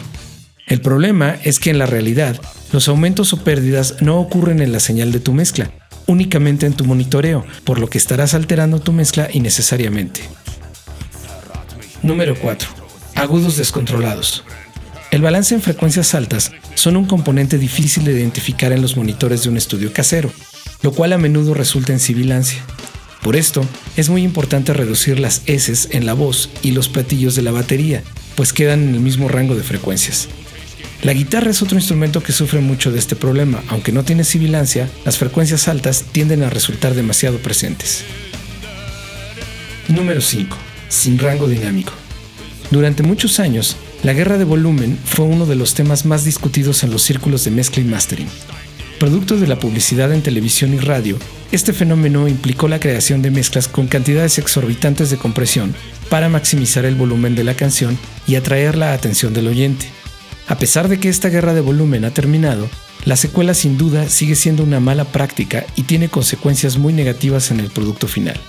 El 0.67 0.81
problema 0.81 1.37
es 1.43 1.59
que 1.59 1.69
en 1.69 1.77
la 1.77 1.85
realidad, 1.85 2.39
los 2.71 2.87
aumentos 2.87 3.33
o 3.33 3.43
pérdidas 3.43 4.01
no 4.01 4.19
ocurren 4.19 4.61
en 4.61 4.71
la 4.71 4.79
señal 4.79 5.11
de 5.11 5.19
tu 5.19 5.33
mezcla, 5.33 5.71
únicamente 6.07 6.65
en 6.65 6.73
tu 6.73 6.85
monitoreo, 6.85 7.45
por 7.63 7.79
lo 7.79 7.89
que 7.89 7.97
estarás 7.97 8.33
alterando 8.33 8.79
tu 8.79 8.93
mezcla 8.93 9.29
innecesariamente. 9.31 10.21
Número 12.01 12.35
4. 12.35 12.69
Agudos 13.15 13.57
descontrolados. 13.57 14.43
El 15.11 15.21
balance 15.21 15.53
en 15.53 15.61
frecuencias 15.61 16.15
altas 16.15 16.51
son 16.75 16.97
un 16.97 17.05
componente 17.05 17.57
difícil 17.57 18.03
de 18.03 18.13
identificar 18.13 18.71
en 18.71 18.81
los 18.81 18.97
monitores 18.97 19.43
de 19.43 19.49
un 19.49 19.57
estudio 19.57 19.93
casero, 19.93 20.31
lo 20.81 20.91
cual 20.91 21.13
a 21.13 21.17
menudo 21.17 21.53
resulta 21.53 21.93
en 21.93 21.99
sibilancia. 21.99 22.63
Por 23.21 23.35
esto, 23.35 23.63
es 23.95 24.09
muy 24.09 24.23
importante 24.23 24.73
reducir 24.73 25.19
las 25.19 25.43
S 25.45 25.95
en 25.95 26.05
la 26.05 26.13
voz 26.13 26.49
y 26.61 26.71
los 26.71 26.89
platillos 26.89 27.35
de 27.35 27.41
la 27.41 27.51
batería, 27.51 28.03
pues 28.35 28.51
quedan 28.51 28.83
en 28.83 28.95
el 28.95 29.01
mismo 29.01 29.29
rango 29.29 29.55
de 29.55 29.63
frecuencias. 29.63 30.27
La 31.03 31.11
guitarra 31.11 31.51
es 31.51 31.61
otro 31.61 31.77
instrumento 31.77 32.23
que 32.23 32.31
sufre 32.31 32.61
mucho 32.61 32.89
de 32.89 32.97
este 32.97 33.17
problema. 33.17 33.61
Aunque 33.67 33.91
no 33.91 34.05
tiene 34.05 34.23
sibilancia, 34.23 34.87
las 35.03 35.17
frecuencias 35.17 35.67
altas 35.67 36.05
tienden 36.13 36.43
a 36.43 36.49
resultar 36.49 36.93
demasiado 36.93 37.39
presentes. 37.39 38.05
Número 39.89 40.21
5. 40.21 40.55
Sin 40.87 41.19
rango 41.19 41.47
dinámico. 41.47 41.91
Durante 42.71 43.03
muchos 43.03 43.41
años, 43.41 43.75
la 44.01 44.13
guerra 44.13 44.37
de 44.37 44.45
volumen 44.45 44.97
fue 45.03 45.25
uno 45.25 45.45
de 45.45 45.55
los 45.55 45.73
temas 45.73 46.05
más 46.05 46.23
discutidos 46.23 46.83
en 46.85 46.91
los 46.91 47.03
círculos 47.03 47.43
de 47.43 47.51
mezcla 47.51 47.81
y 47.81 47.85
mastering. 47.85 48.29
Producto 48.97 49.35
de 49.35 49.47
la 49.47 49.59
publicidad 49.59 50.13
en 50.13 50.21
televisión 50.21 50.73
y 50.73 50.77
radio, 50.77 51.17
este 51.51 51.73
fenómeno 51.73 52.29
implicó 52.29 52.69
la 52.69 52.79
creación 52.79 53.21
de 53.21 53.29
mezclas 53.29 53.67
con 53.67 53.87
cantidades 53.87 54.37
exorbitantes 54.37 55.09
de 55.09 55.17
compresión 55.17 55.75
para 56.09 56.29
maximizar 56.29 56.85
el 56.85 56.95
volumen 56.95 57.35
de 57.35 57.43
la 57.43 57.55
canción 57.55 57.97
y 58.25 58.35
atraer 58.35 58.77
la 58.77 58.93
atención 58.93 59.33
del 59.33 59.49
oyente. 59.49 60.02
A 60.53 60.57
pesar 60.59 60.87
de 60.87 60.99
que 60.99 61.09
esta 61.09 61.29
guerra 61.29 61.55
de 61.55 61.61
volumen 61.61 62.05
ha 62.05 62.11
terminado, 62.11 62.69
la 63.05 63.15
secuela 63.15 63.55
sin 63.55 63.75
duda 63.75 64.07
sigue 64.07 64.35
siendo 64.35 64.61
una 64.61 64.79
mala 64.79 65.03
práctica 65.03 65.65
y 65.75 65.81
tiene 65.81 66.09
consecuencias 66.09 66.77
muy 66.77 66.93
negativas 66.93 67.49
en 67.49 67.59
el 67.59 67.71
producto 67.71 68.07
final. 68.07 68.39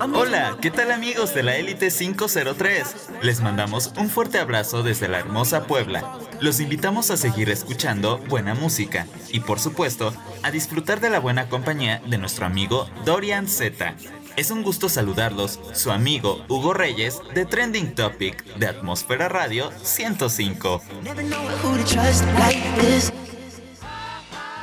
Hola, 0.00 0.56
¿qué 0.60 0.70
tal 0.70 0.90
amigos 0.90 1.34
de 1.34 1.42
la 1.42 1.56
Élite 1.56 1.90
503? 1.90 3.08
Les 3.22 3.40
mandamos 3.40 3.92
un 3.96 4.08
fuerte 4.08 4.38
abrazo 4.38 4.82
desde 4.82 5.08
la 5.08 5.18
hermosa 5.18 5.66
Puebla. 5.66 6.18
Los 6.40 6.60
invitamos 6.60 7.10
a 7.10 7.16
seguir 7.16 7.50
escuchando 7.50 8.18
buena 8.28 8.54
música 8.54 9.06
y 9.30 9.40
por 9.40 9.60
supuesto 9.60 10.12
a 10.42 10.50
disfrutar 10.50 11.00
de 11.00 11.10
la 11.10 11.20
buena 11.20 11.48
compañía 11.48 12.02
de 12.06 12.18
nuestro 12.18 12.46
amigo 12.46 12.88
Dorian 13.04 13.46
Z. 13.46 13.94
Es 14.36 14.50
un 14.50 14.62
gusto 14.62 14.88
saludarlos, 14.88 15.60
su 15.74 15.90
amigo 15.90 16.44
Hugo 16.48 16.74
Reyes 16.74 17.20
de 17.34 17.46
Trending 17.46 17.94
Topic 17.94 18.42
de 18.56 18.66
Atmósfera 18.66 19.28
Radio 19.28 19.70
105. 19.82 20.82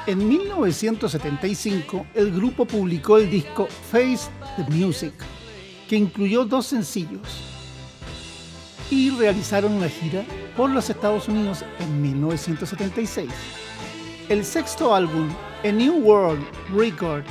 En 0.07 0.27
1975, 0.27 2.07
el 2.15 2.31
grupo 2.31 2.65
publicó 2.65 3.19
el 3.19 3.29
disco 3.29 3.67
Face 3.91 4.31
the 4.57 4.63
Music, 4.75 5.13
que 5.87 5.95
incluyó 5.95 6.43
dos 6.43 6.65
sencillos, 6.65 7.21
y 8.89 9.11
realizaron 9.11 9.73
una 9.73 9.89
gira 9.89 10.25
por 10.57 10.71
los 10.71 10.89
Estados 10.89 11.27
Unidos 11.27 11.63
en 11.79 12.01
1976. 12.01 13.29
El 14.27 14.43
sexto 14.43 14.95
álbum, 14.95 15.29
A 15.63 15.71
New 15.71 15.99
World 15.99 16.43
Record, 16.75 17.23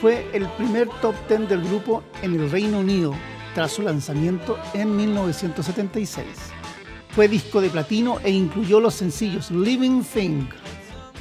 fue 0.00 0.26
el 0.32 0.48
primer 0.56 0.88
top 1.00 1.14
10 1.28 1.48
del 1.48 1.62
grupo 1.62 2.02
en 2.20 2.34
el 2.34 2.50
Reino 2.50 2.80
Unido 2.80 3.14
tras 3.54 3.72
su 3.72 3.82
lanzamiento 3.82 4.58
en 4.74 4.96
1976. 4.96 6.26
Fue 7.10 7.28
disco 7.28 7.60
de 7.60 7.70
platino 7.70 8.18
e 8.24 8.30
incluyó 8.30 8.80
los 8.80 8.94
sencillos 8.94 9.50
Living 9.50 10.02
Thing, 10.02 10.48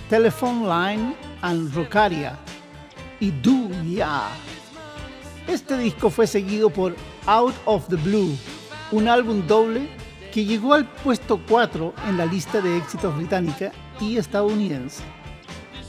Telephone 0.10 0.68
Line 0.68 1.16
and 1.42 1.74
Rocaria 1.74 2.38
y 3.20 3.32
Do 3.32 3.70
Ya. 3.84 4.30
Este 5.48 5.78
disco 5.78 6.12
fue 6.12 6.28
seguido 6.28 6.70
por 6.70 6.96
Out 7.26 7.56
of 7.66 7.88
the 7.88 7.96
Blue, 7.96 8.38
un 8.92 9.08
álbum 9.08 9.46
doble 9.48 9.90
que 10.32 10.46
llegó 10.46 10.76
al 10.76 10.88
puesto 10.88 11.42
4 11.48 11.94
en 12.08 12.18
la 12.18 12.26
lista 12.28 12.62
de 12.62 12.78
éxitos 12.78 13.16
británica 13.16 13.72
y 14.00 14.18
estadounidense. 14.18 15.04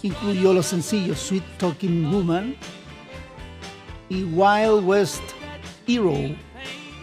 Incluyó 0.02 0.54
los 0.54 0.66
sencillos 0.66 1.18
Sweet 1.18 1.44
Talking 1.58 2.10
Woman 2.10 2.56
y 4.08 4.24
Wild 4.24 4.82
West 4.82 5.24
Hero, 5.86 6.14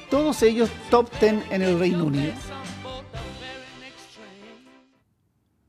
todos 0.10 0.42
ellos 0.42 0.70
top 0.90 1.12
10 1.20 1.52
en 1.52 1.62
el 1.62 1.78
Reino 1.78 2.06
Unido. 2.06 2.34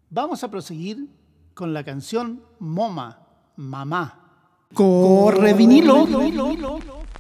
Vamos 0.09 0.43
a 0.43 0.51
proseguir 0.51 1.09
con 1.55 1.73
la 1.73 1.85
canción 1.85 2.43
Moma, 2.59 3.19
Mamá. 3.57 4.21
Corre 4.75 5.55
vinilo. 5.55 6.07
She 6.07 7.14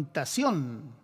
Confrontación. 0.00 0.94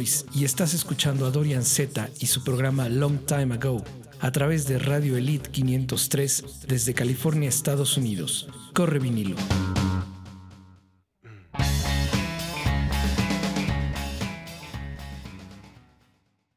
Y 0.00 0.44
estás 0.44 0.72
escuchando 0.72 1.26
a 1.26 1.30
Dorian 1.30 1.62
Z 1.62 2.08
y 2.20 2.26
su 2.26 2.42
programa 2.42 2.88
Long 2.88 3.18
Time 3.26 3.54
Ago 3.54 3.84
a 4.20 4.32
través 4.32 4.66
de 4.66 4.78
Radio 4.78 5.18
Elite 5.18 5.50
503 5.50 6.66
desde 6.66 6.94
California, 6.94 7.50
Estados 7.50 7.98
Unidos. 7.98 8.48
Corre 8.72 8.98
vinilo. 8.98 9.36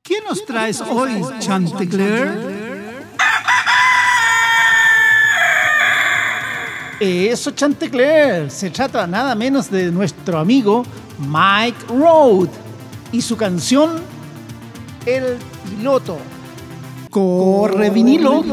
¿Qué 0.02 0.22
nos 0.26 0.46
traes 0.46 0.80
hoy, 0.80 1.22
Chanticleer? 1.40 2.64
Eso, 7.02 7.52
Chantecler. 7.52 8.50
Se 8.50 8.70
trata 8.70 9.06
nada 9.06 9.36
menos 9.36 9.70
de 9.70 9.92
nuestro 9.92 10.40
amigo 10.40 10.86
Mike 11.20 11.88
Road 11.90 12.63
y 13.14 13.22
su 13.22 13.38
canción 13.38 14.02
El 15.06 15.38
Piloto. 15.70 16.18
Corre 17.10 17.90
vinilo. 17.92 18.44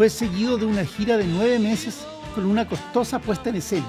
Fue 0.00 0.08
seguido 0.08 0.56
de 0.56 0.64
una 0.64 0.82
gira 0.82 1.18
de 1.18 1.26
nueve 1.26 1.58
meses 1.58 2.06
con 2.34 2.46
una 2.46 2.66
costosa 2.66 3.18
puesta 3.18 3.50
en 3.50 3.56
escena. 3.56 3.84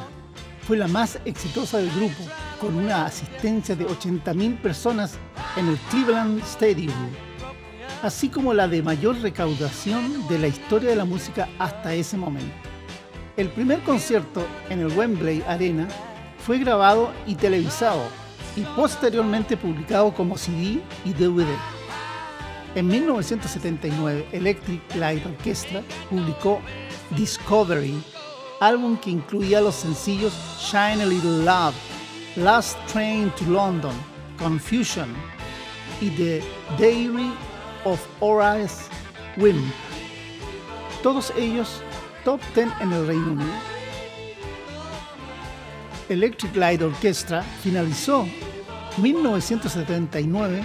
Fue 0.67 0.75
la 0.75 0.89
más 0.89 1.17
exitosa 1.23 1.77
del 1.77 1.89
grupo, 1.91 2.21
con 2.59 2.75
una 2.75 3.05
asistencia 3.05 3.77
de 3.77 3.87
80.000 3.87 4.57
personas 4.61 5.13
en 5.55 5.69
el 5.69 5.77
Cleveland 5.89 6.43
Stadium, 6.43 6.91
así 8.03 8.27
como 8.27 8.53
la 8.53 8.67
de 8.67 8.83
mayor 8.83 9.21
recaudación 9.21 10.27
de 10.27 10.37
la 10.37 10.47
historia 10.47 10.89
de 10.89 10.97
la 10.97 11.05
música 11.05 11.47
hasta 11.57 11.93
ese 11.93 12.17
momento. 12.17 12.55
El 13.37 13.47
primer 13.47 13.79
concierto 13.83 14.45
en 14.69 14.81
el 14.81 14.87
Wembley 14.87 15.41
Arena 15.47 15.87
fue 16.45 16.57
grabado 16.57 17.13
y 17.25 17.35
televisado 17.35 18.03
y 18.57 18.63
posteriormente 18.75 19.55
publicado 19.55 20.13
como 20.13 20.37
CD 20.37 20.81
y 21.05 21.13
DVD. 21.13 21.47
En 22.73 22.87
1979, 22.87 24.27
Electric 24.31 24.95
Light 24.95 25.25
Orchestra 25.25 25.83
publicó 26.09 26.61
Discovery, 27.17 28.01
álbum 28.61 28.95
que 28.97 29.09
incluía 29.09 29.59
los 29.59 29.75
sencillos 29.75 30.33
Shine 30.57 31.03
a 31.03 31.05
Little 31.05 31.43
Love, 31.43 31.75
Last 32.37 32.77
Train 32.87 33.29
to 33.31 33.43
London, 33.45 33.91
Confusion 34.39 35.09
y 35.99 36.11
The 36.11 36.41
Diary 36.77 37.33
of 37.83 37.99
Horace 38.21 38.85
Wimp. 39.35 39.73
Todos 41.03 41.33
ellos 41.37 41.81
top 42.23 42.39
10 42.55 42.69
en 42.79 42.93
el 42.93 43.05
Reino 43.05 43.33
Unido. 43.33 43.51
Electric 46.07 46.55
Light 46.55 46.81
Orchestra 46.81 47.41
finalizó 47.61 48.25
1979 48.95 50.61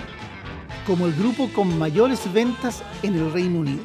como 0.87 1.07
el 1.07 1.15
grupo 1.15 1.51
con 1.53 1.77
mayores 1.79 2.33
ventas 2.33 2.83
en 3.03 3.15
el 3.15 3.33
Reino 3.33 3.61
Unido. 3.61 3.83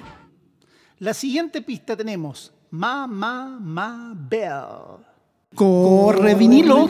La 1.00 1.14
siguiente 1.14 1.62
pista 1.62 1.98
tenemos 1.98 2.54
Ma 2.70 3.08
Ma 3.08 3.58
Ma 3.60 4.14
Bell. 4.16 5.04
Corre 5.56 6.36
vinilo. 6.36 6.88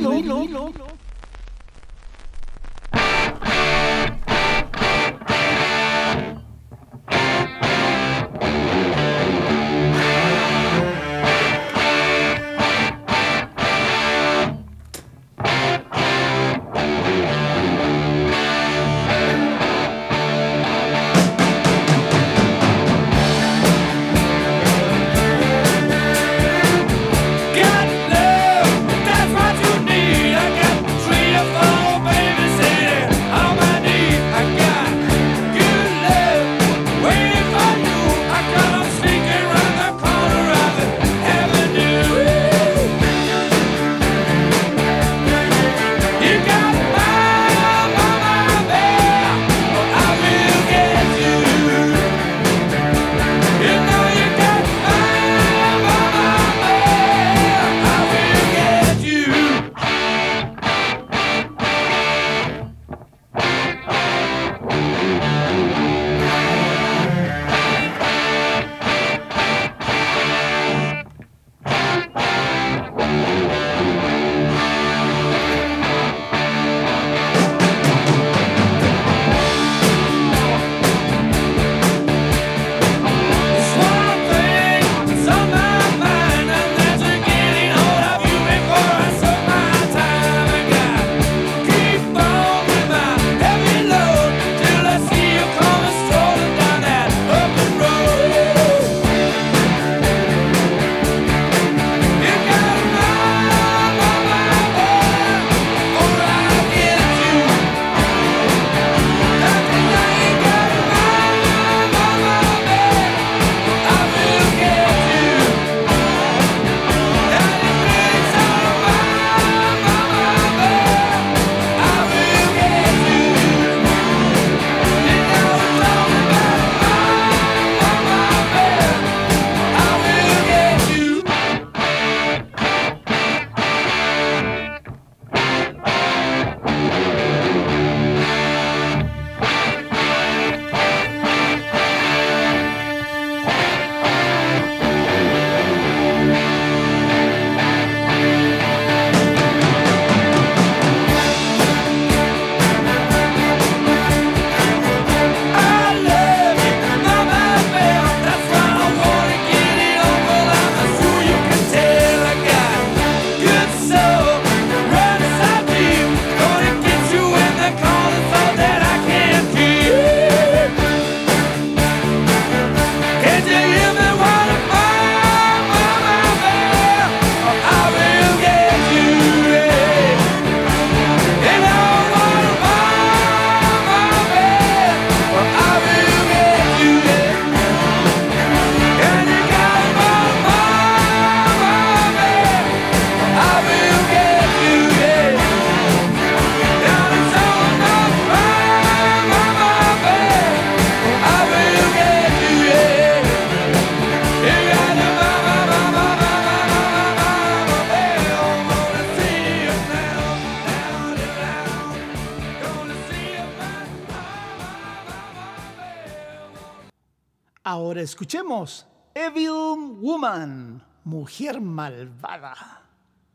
Escuchemos 218.21 218.85
Evil 219.15 219.97
Woman, 219.99 220.83
mujer 221.03 221.59
malvada. 221.59 222.83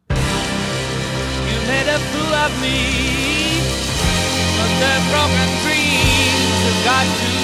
You 0.08 1.58
made 1.66 1.88
a 1.88 1.98
fool 1.98 2.34
of 2.34 2.52
me, 2.62 3.58
the 4.78 4.94
broken 5.10 5.50
dreams 5.64 6.84
got 6.84 7.04
to 7.18 7.35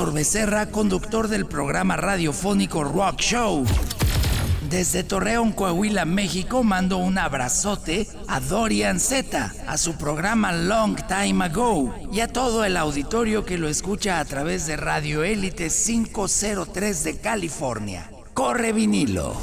Héctor 0.00 0.14
Becerra, 0.14 0.66
conductor 0.70 1.28
del 1.28 1.44
programa 1.44 1.94
radiofónico 1.94 2.84
Rock 2.84 3.20
Show. 3.20 3.66
Desde 4.70 5.04
Torreón, 5.04 5.52
Coahuila, 5.52 6.06
México, 6.06 6.64
mando 6.64 6.96
un 6.96 7.18
abrazote 7.18 8.08
a 8.26 8.40
Dorian 8.40 8.98
Z, 8.98 9.52
a 9.66 9.76
su 9.76 9.98
programa 9.98 10.52
Long 10.52 10.96
Time 11.06 11.44
Ago 11.44 11.94
y 12.10 12.20
a 12.20 12.28
todo 12.28 12.64
el 12.64 12.78
auditorio 12.78 13.44
que 13.44 13.58
lo 13.58 13.68
escucha 13.68 14.20
a 14.20 14.24
través 14.24 14.66
de 14.66 14.78
Radio 14.78 15.22
Élite 15.22 15.68
503 15.68 17.04
de 17.04 17.18
California. 17.18 18.10
Corre 18.32 18.72
vinilo. 18.72 19.36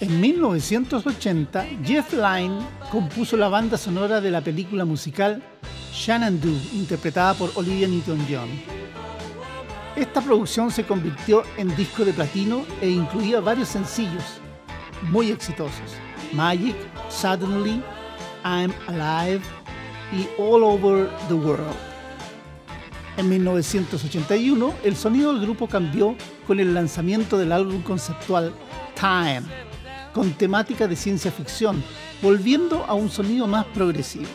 En 0.00 0.20
1980, 0.20 1.66
Jeff 1.84 2.12
Lynne 2.12 2.60
compuso 2.92 3.36
la 3.36 3.48
banda 3.48 3.76
sonora 3.76 4.20
de 4.20 4.30
la 4.30 4.40
película 4.40 4.84
musical 4.84 5.42
Shenandoah, 5.92 6.72
interpretada 6.72 7.34
por 7.34 7.50
Olivia 7.56 7.88
Newton-John. 7.88 8.48
Esta 9.96 10.20
producción 10.20 10.70
se 10.70 10.84
convirtió 10.84 11.42
en 11.56 11.74
disco 11.74 12.04
de 12.04 12.12
platino 12.12 12.64
e 12.80 12.88
incluía 12.88 13.40
varios 13.40 13.70
sencillos 13.70 14.22
muy 15.10 15.32
exitosos, 15.32 15.96
Magic, 16.32 16.76
Suddenly, 17.08 17.82
I'm 18.44 18.72
Alive 18.86 19.42
y 20.12 20.28
All 20.40 20.62
Over 20.62 21.10
the 21.26 21.34
World. 21.34 21.74
En 23.16 23.28
1981, 23.28 24.74
el 24.84 24.94
sonido 24.94 25.32
del 25.32 25.42
grupo 25.42 25.66
cambió 25.66 26.14
con 26.46 26.60
el 26.60 26.72
lanzamiento 26.72 27.36
del 27.36 27.50
álbum 27.50 27.82
conceptual 27.82 28.52
Time, 28.94 29.42
con 30.18 30.32
temática 30.32 30.88
de 30.88 30.96
ciencia 30.96 31.30
ficción, 31.30 31.80
volviendo 32.20 32.84
a 32.86 32.94
un 32.94 33.08
sonido 33.08 33.46
más 33.46 33.64
progresivo. 33.66 34.26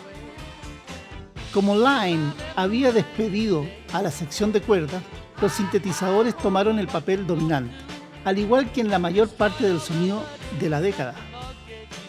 Como 1.54 1.76
Line 1.76 2.32
había 2.56 2.94
despedido 2.94 3.68
a 3.92 4.02
la 4.02 4.10
sección 4.10 4.54
de 4.54 4.62
cuerdas, 4.62 5.04
los 5.42 5.52
sintetizadores 5.52 6.38
tomaron 6.38 6.80
el 6.80 6.88
papel 6.88 7.28
dominante, 7.28 7.76
al 8.24 8.40
igual 8.40 8.72
que 8.72 8.80
en 8.80 8.90
la 8.90 8.98
mayor 8.98 9.28
parte 9.28 9.68
del 9.68 9.82
sonido 9.82 10.24
de 10.58 10.70
la 10.70 10.80
década. 10.80 11.16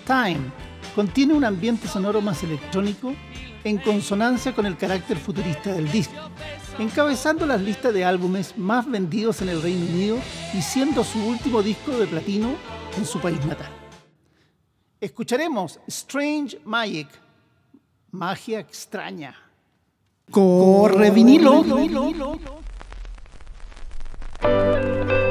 Time 0.06 0.52
contiene 0.94 1.34
un 1.34 1.44
ambiente 1.44 1.88
sonoro 1.88 2.20
más 2.20 2.44
electrónico 2.44 3.12
en 3.64 3.78
consonancia 3.78 4.54
con 4.54 4.66
el 4.66 4.76
carácter 4.76 5.16
futurista 5.16 5.72
del 5.72 5.90
disco, 5.90 6.30
encabezando 6.78 7.44
las 7.44 7.60
listas 7.60 7.92
de 7.92 8.04
álbumes 8.04 8.56
más 8.56 8.88
vendidos 8.88 9.42
en 9.42 9.48
el 9.48 9.60
Reino 9.60 9.84
Unido 9.84 10.18
y 10.56 10.62
siendo 10.62 11.02
su 11.02 11.18
último 11.26 11.60
disco 11.60 11.90
de 11.98 12.06
platino 12.06 12.50
en 12.96 13.06
su 13.06 13.20
país 13.20 13.44
natal. 13.44 13.72
Escucharemos 15.00 15.80
Strange 15.86 16.60
Magic, 16.64 17.08
magia 18.10 18.60
extraña. 18.60 19.34
Corre 20.30 21.10
vinilo. 21.10 21.62
You're 24.44 25.23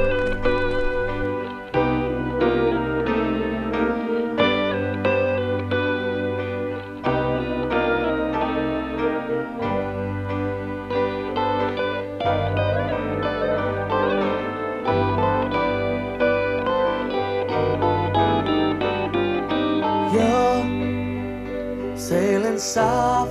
洒 22.73 23.22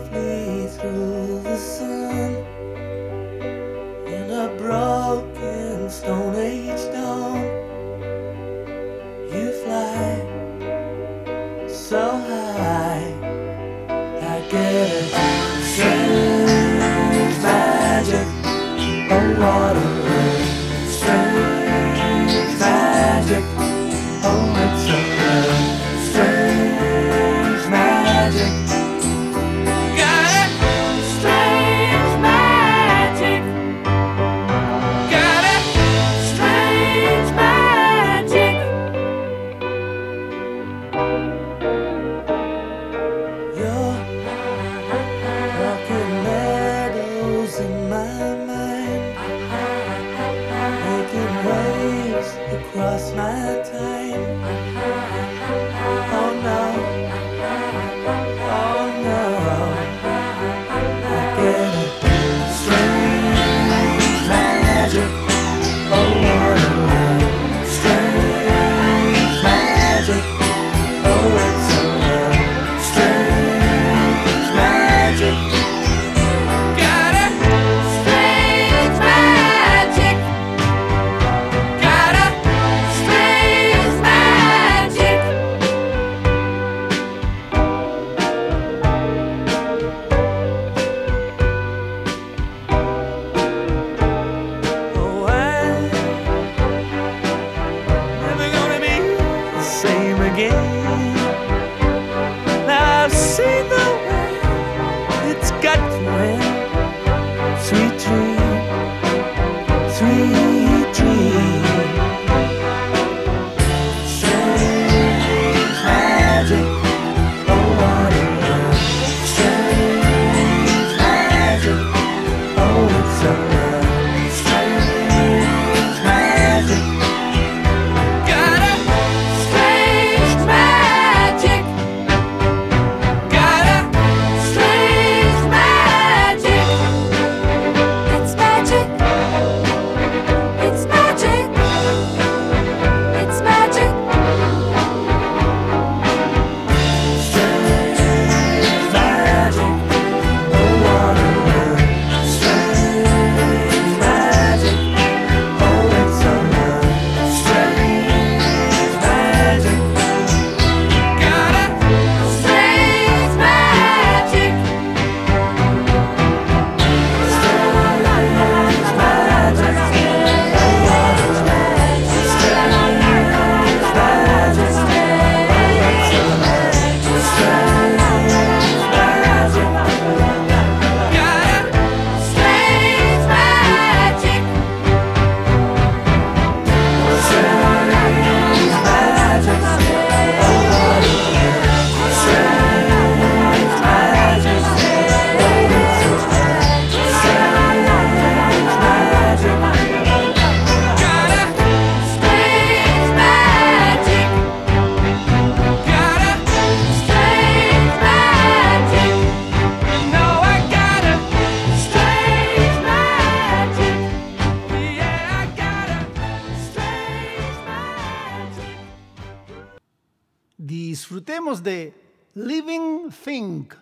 Tratemos 221.32 221.62
de 221.62 221.94
living 222.34 223.10
think, 223.10 223.74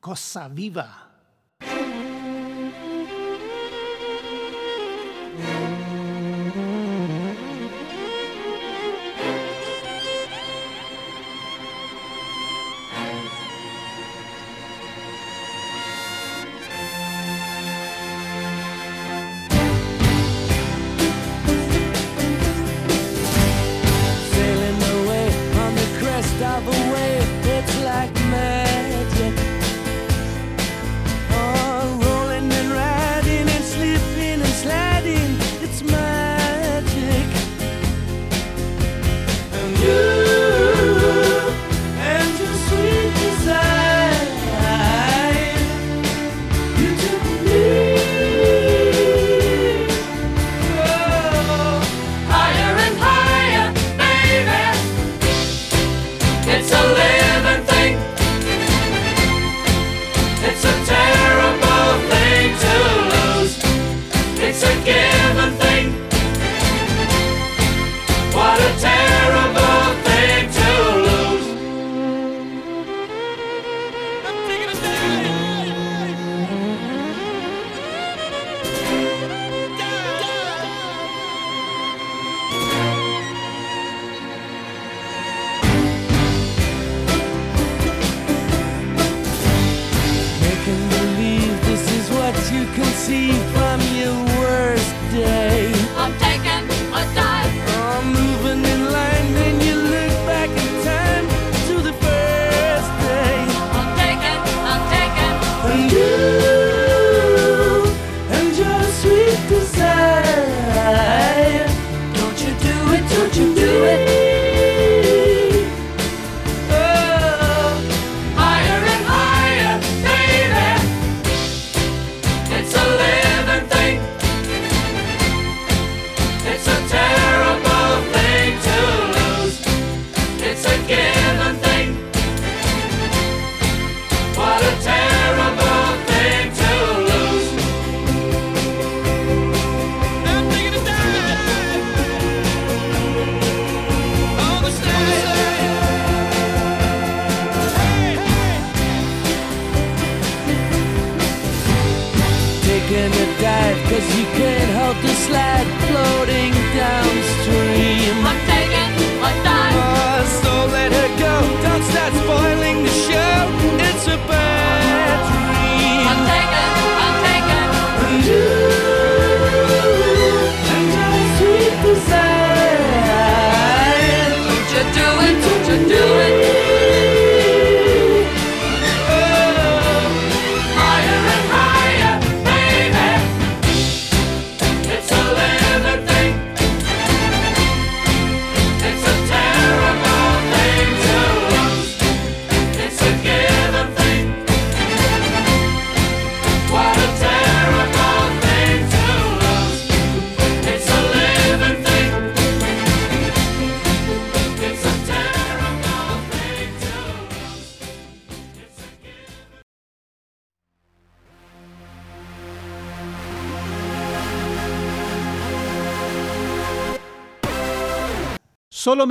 cosa 0.00 0.48
viva. 0.48 1.12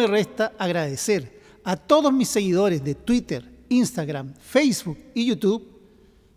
me 0.02 0.08
resta 0.08 0.54
agradecer 0.58 1.40
a 1.64 1.76
todos 1.78 2.12
mis 2.12 2.28
seguidores 2.28 2.84
de 2.84 2.96
Twitter, 2.96 3.66
Instagram, 3.70 4.34
Facebook 4.40 4.98
y 5.14 5.26
YouTube 5.26 5.68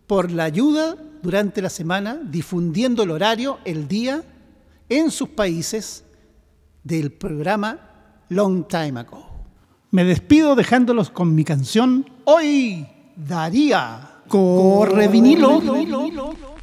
por 0.05 0.31
la 0.31 0.43
ayuda 0.43 0.95
durante 1.21 1.61
la 1.61 1.69
semana 1.69 2.19
difundiendo 2.23 3.01
el 3.03 3.09
horario, 3.09 3.57
el 3.65 3.87
día, 3.87 4.23
en 4.87 5.09
sus 5.09 5.29
países 5.29 6.03
del 6.83 7.11
programa 7.11 7.79
Long 8.29 8.67
Time 8.67 8.99
Ago. 8.99 9.25
Me 9.89 10.03
despido 10.03 10.55
dejándolos 10.55 11.09
con 11.09 11.33
mi 11.33 11.43
canción 11.43 12.07
Hoy 12.25 12.85
daría. 13.15 14.21
corredinilo. 14.27 15.59
vinilo. 15.59 16.54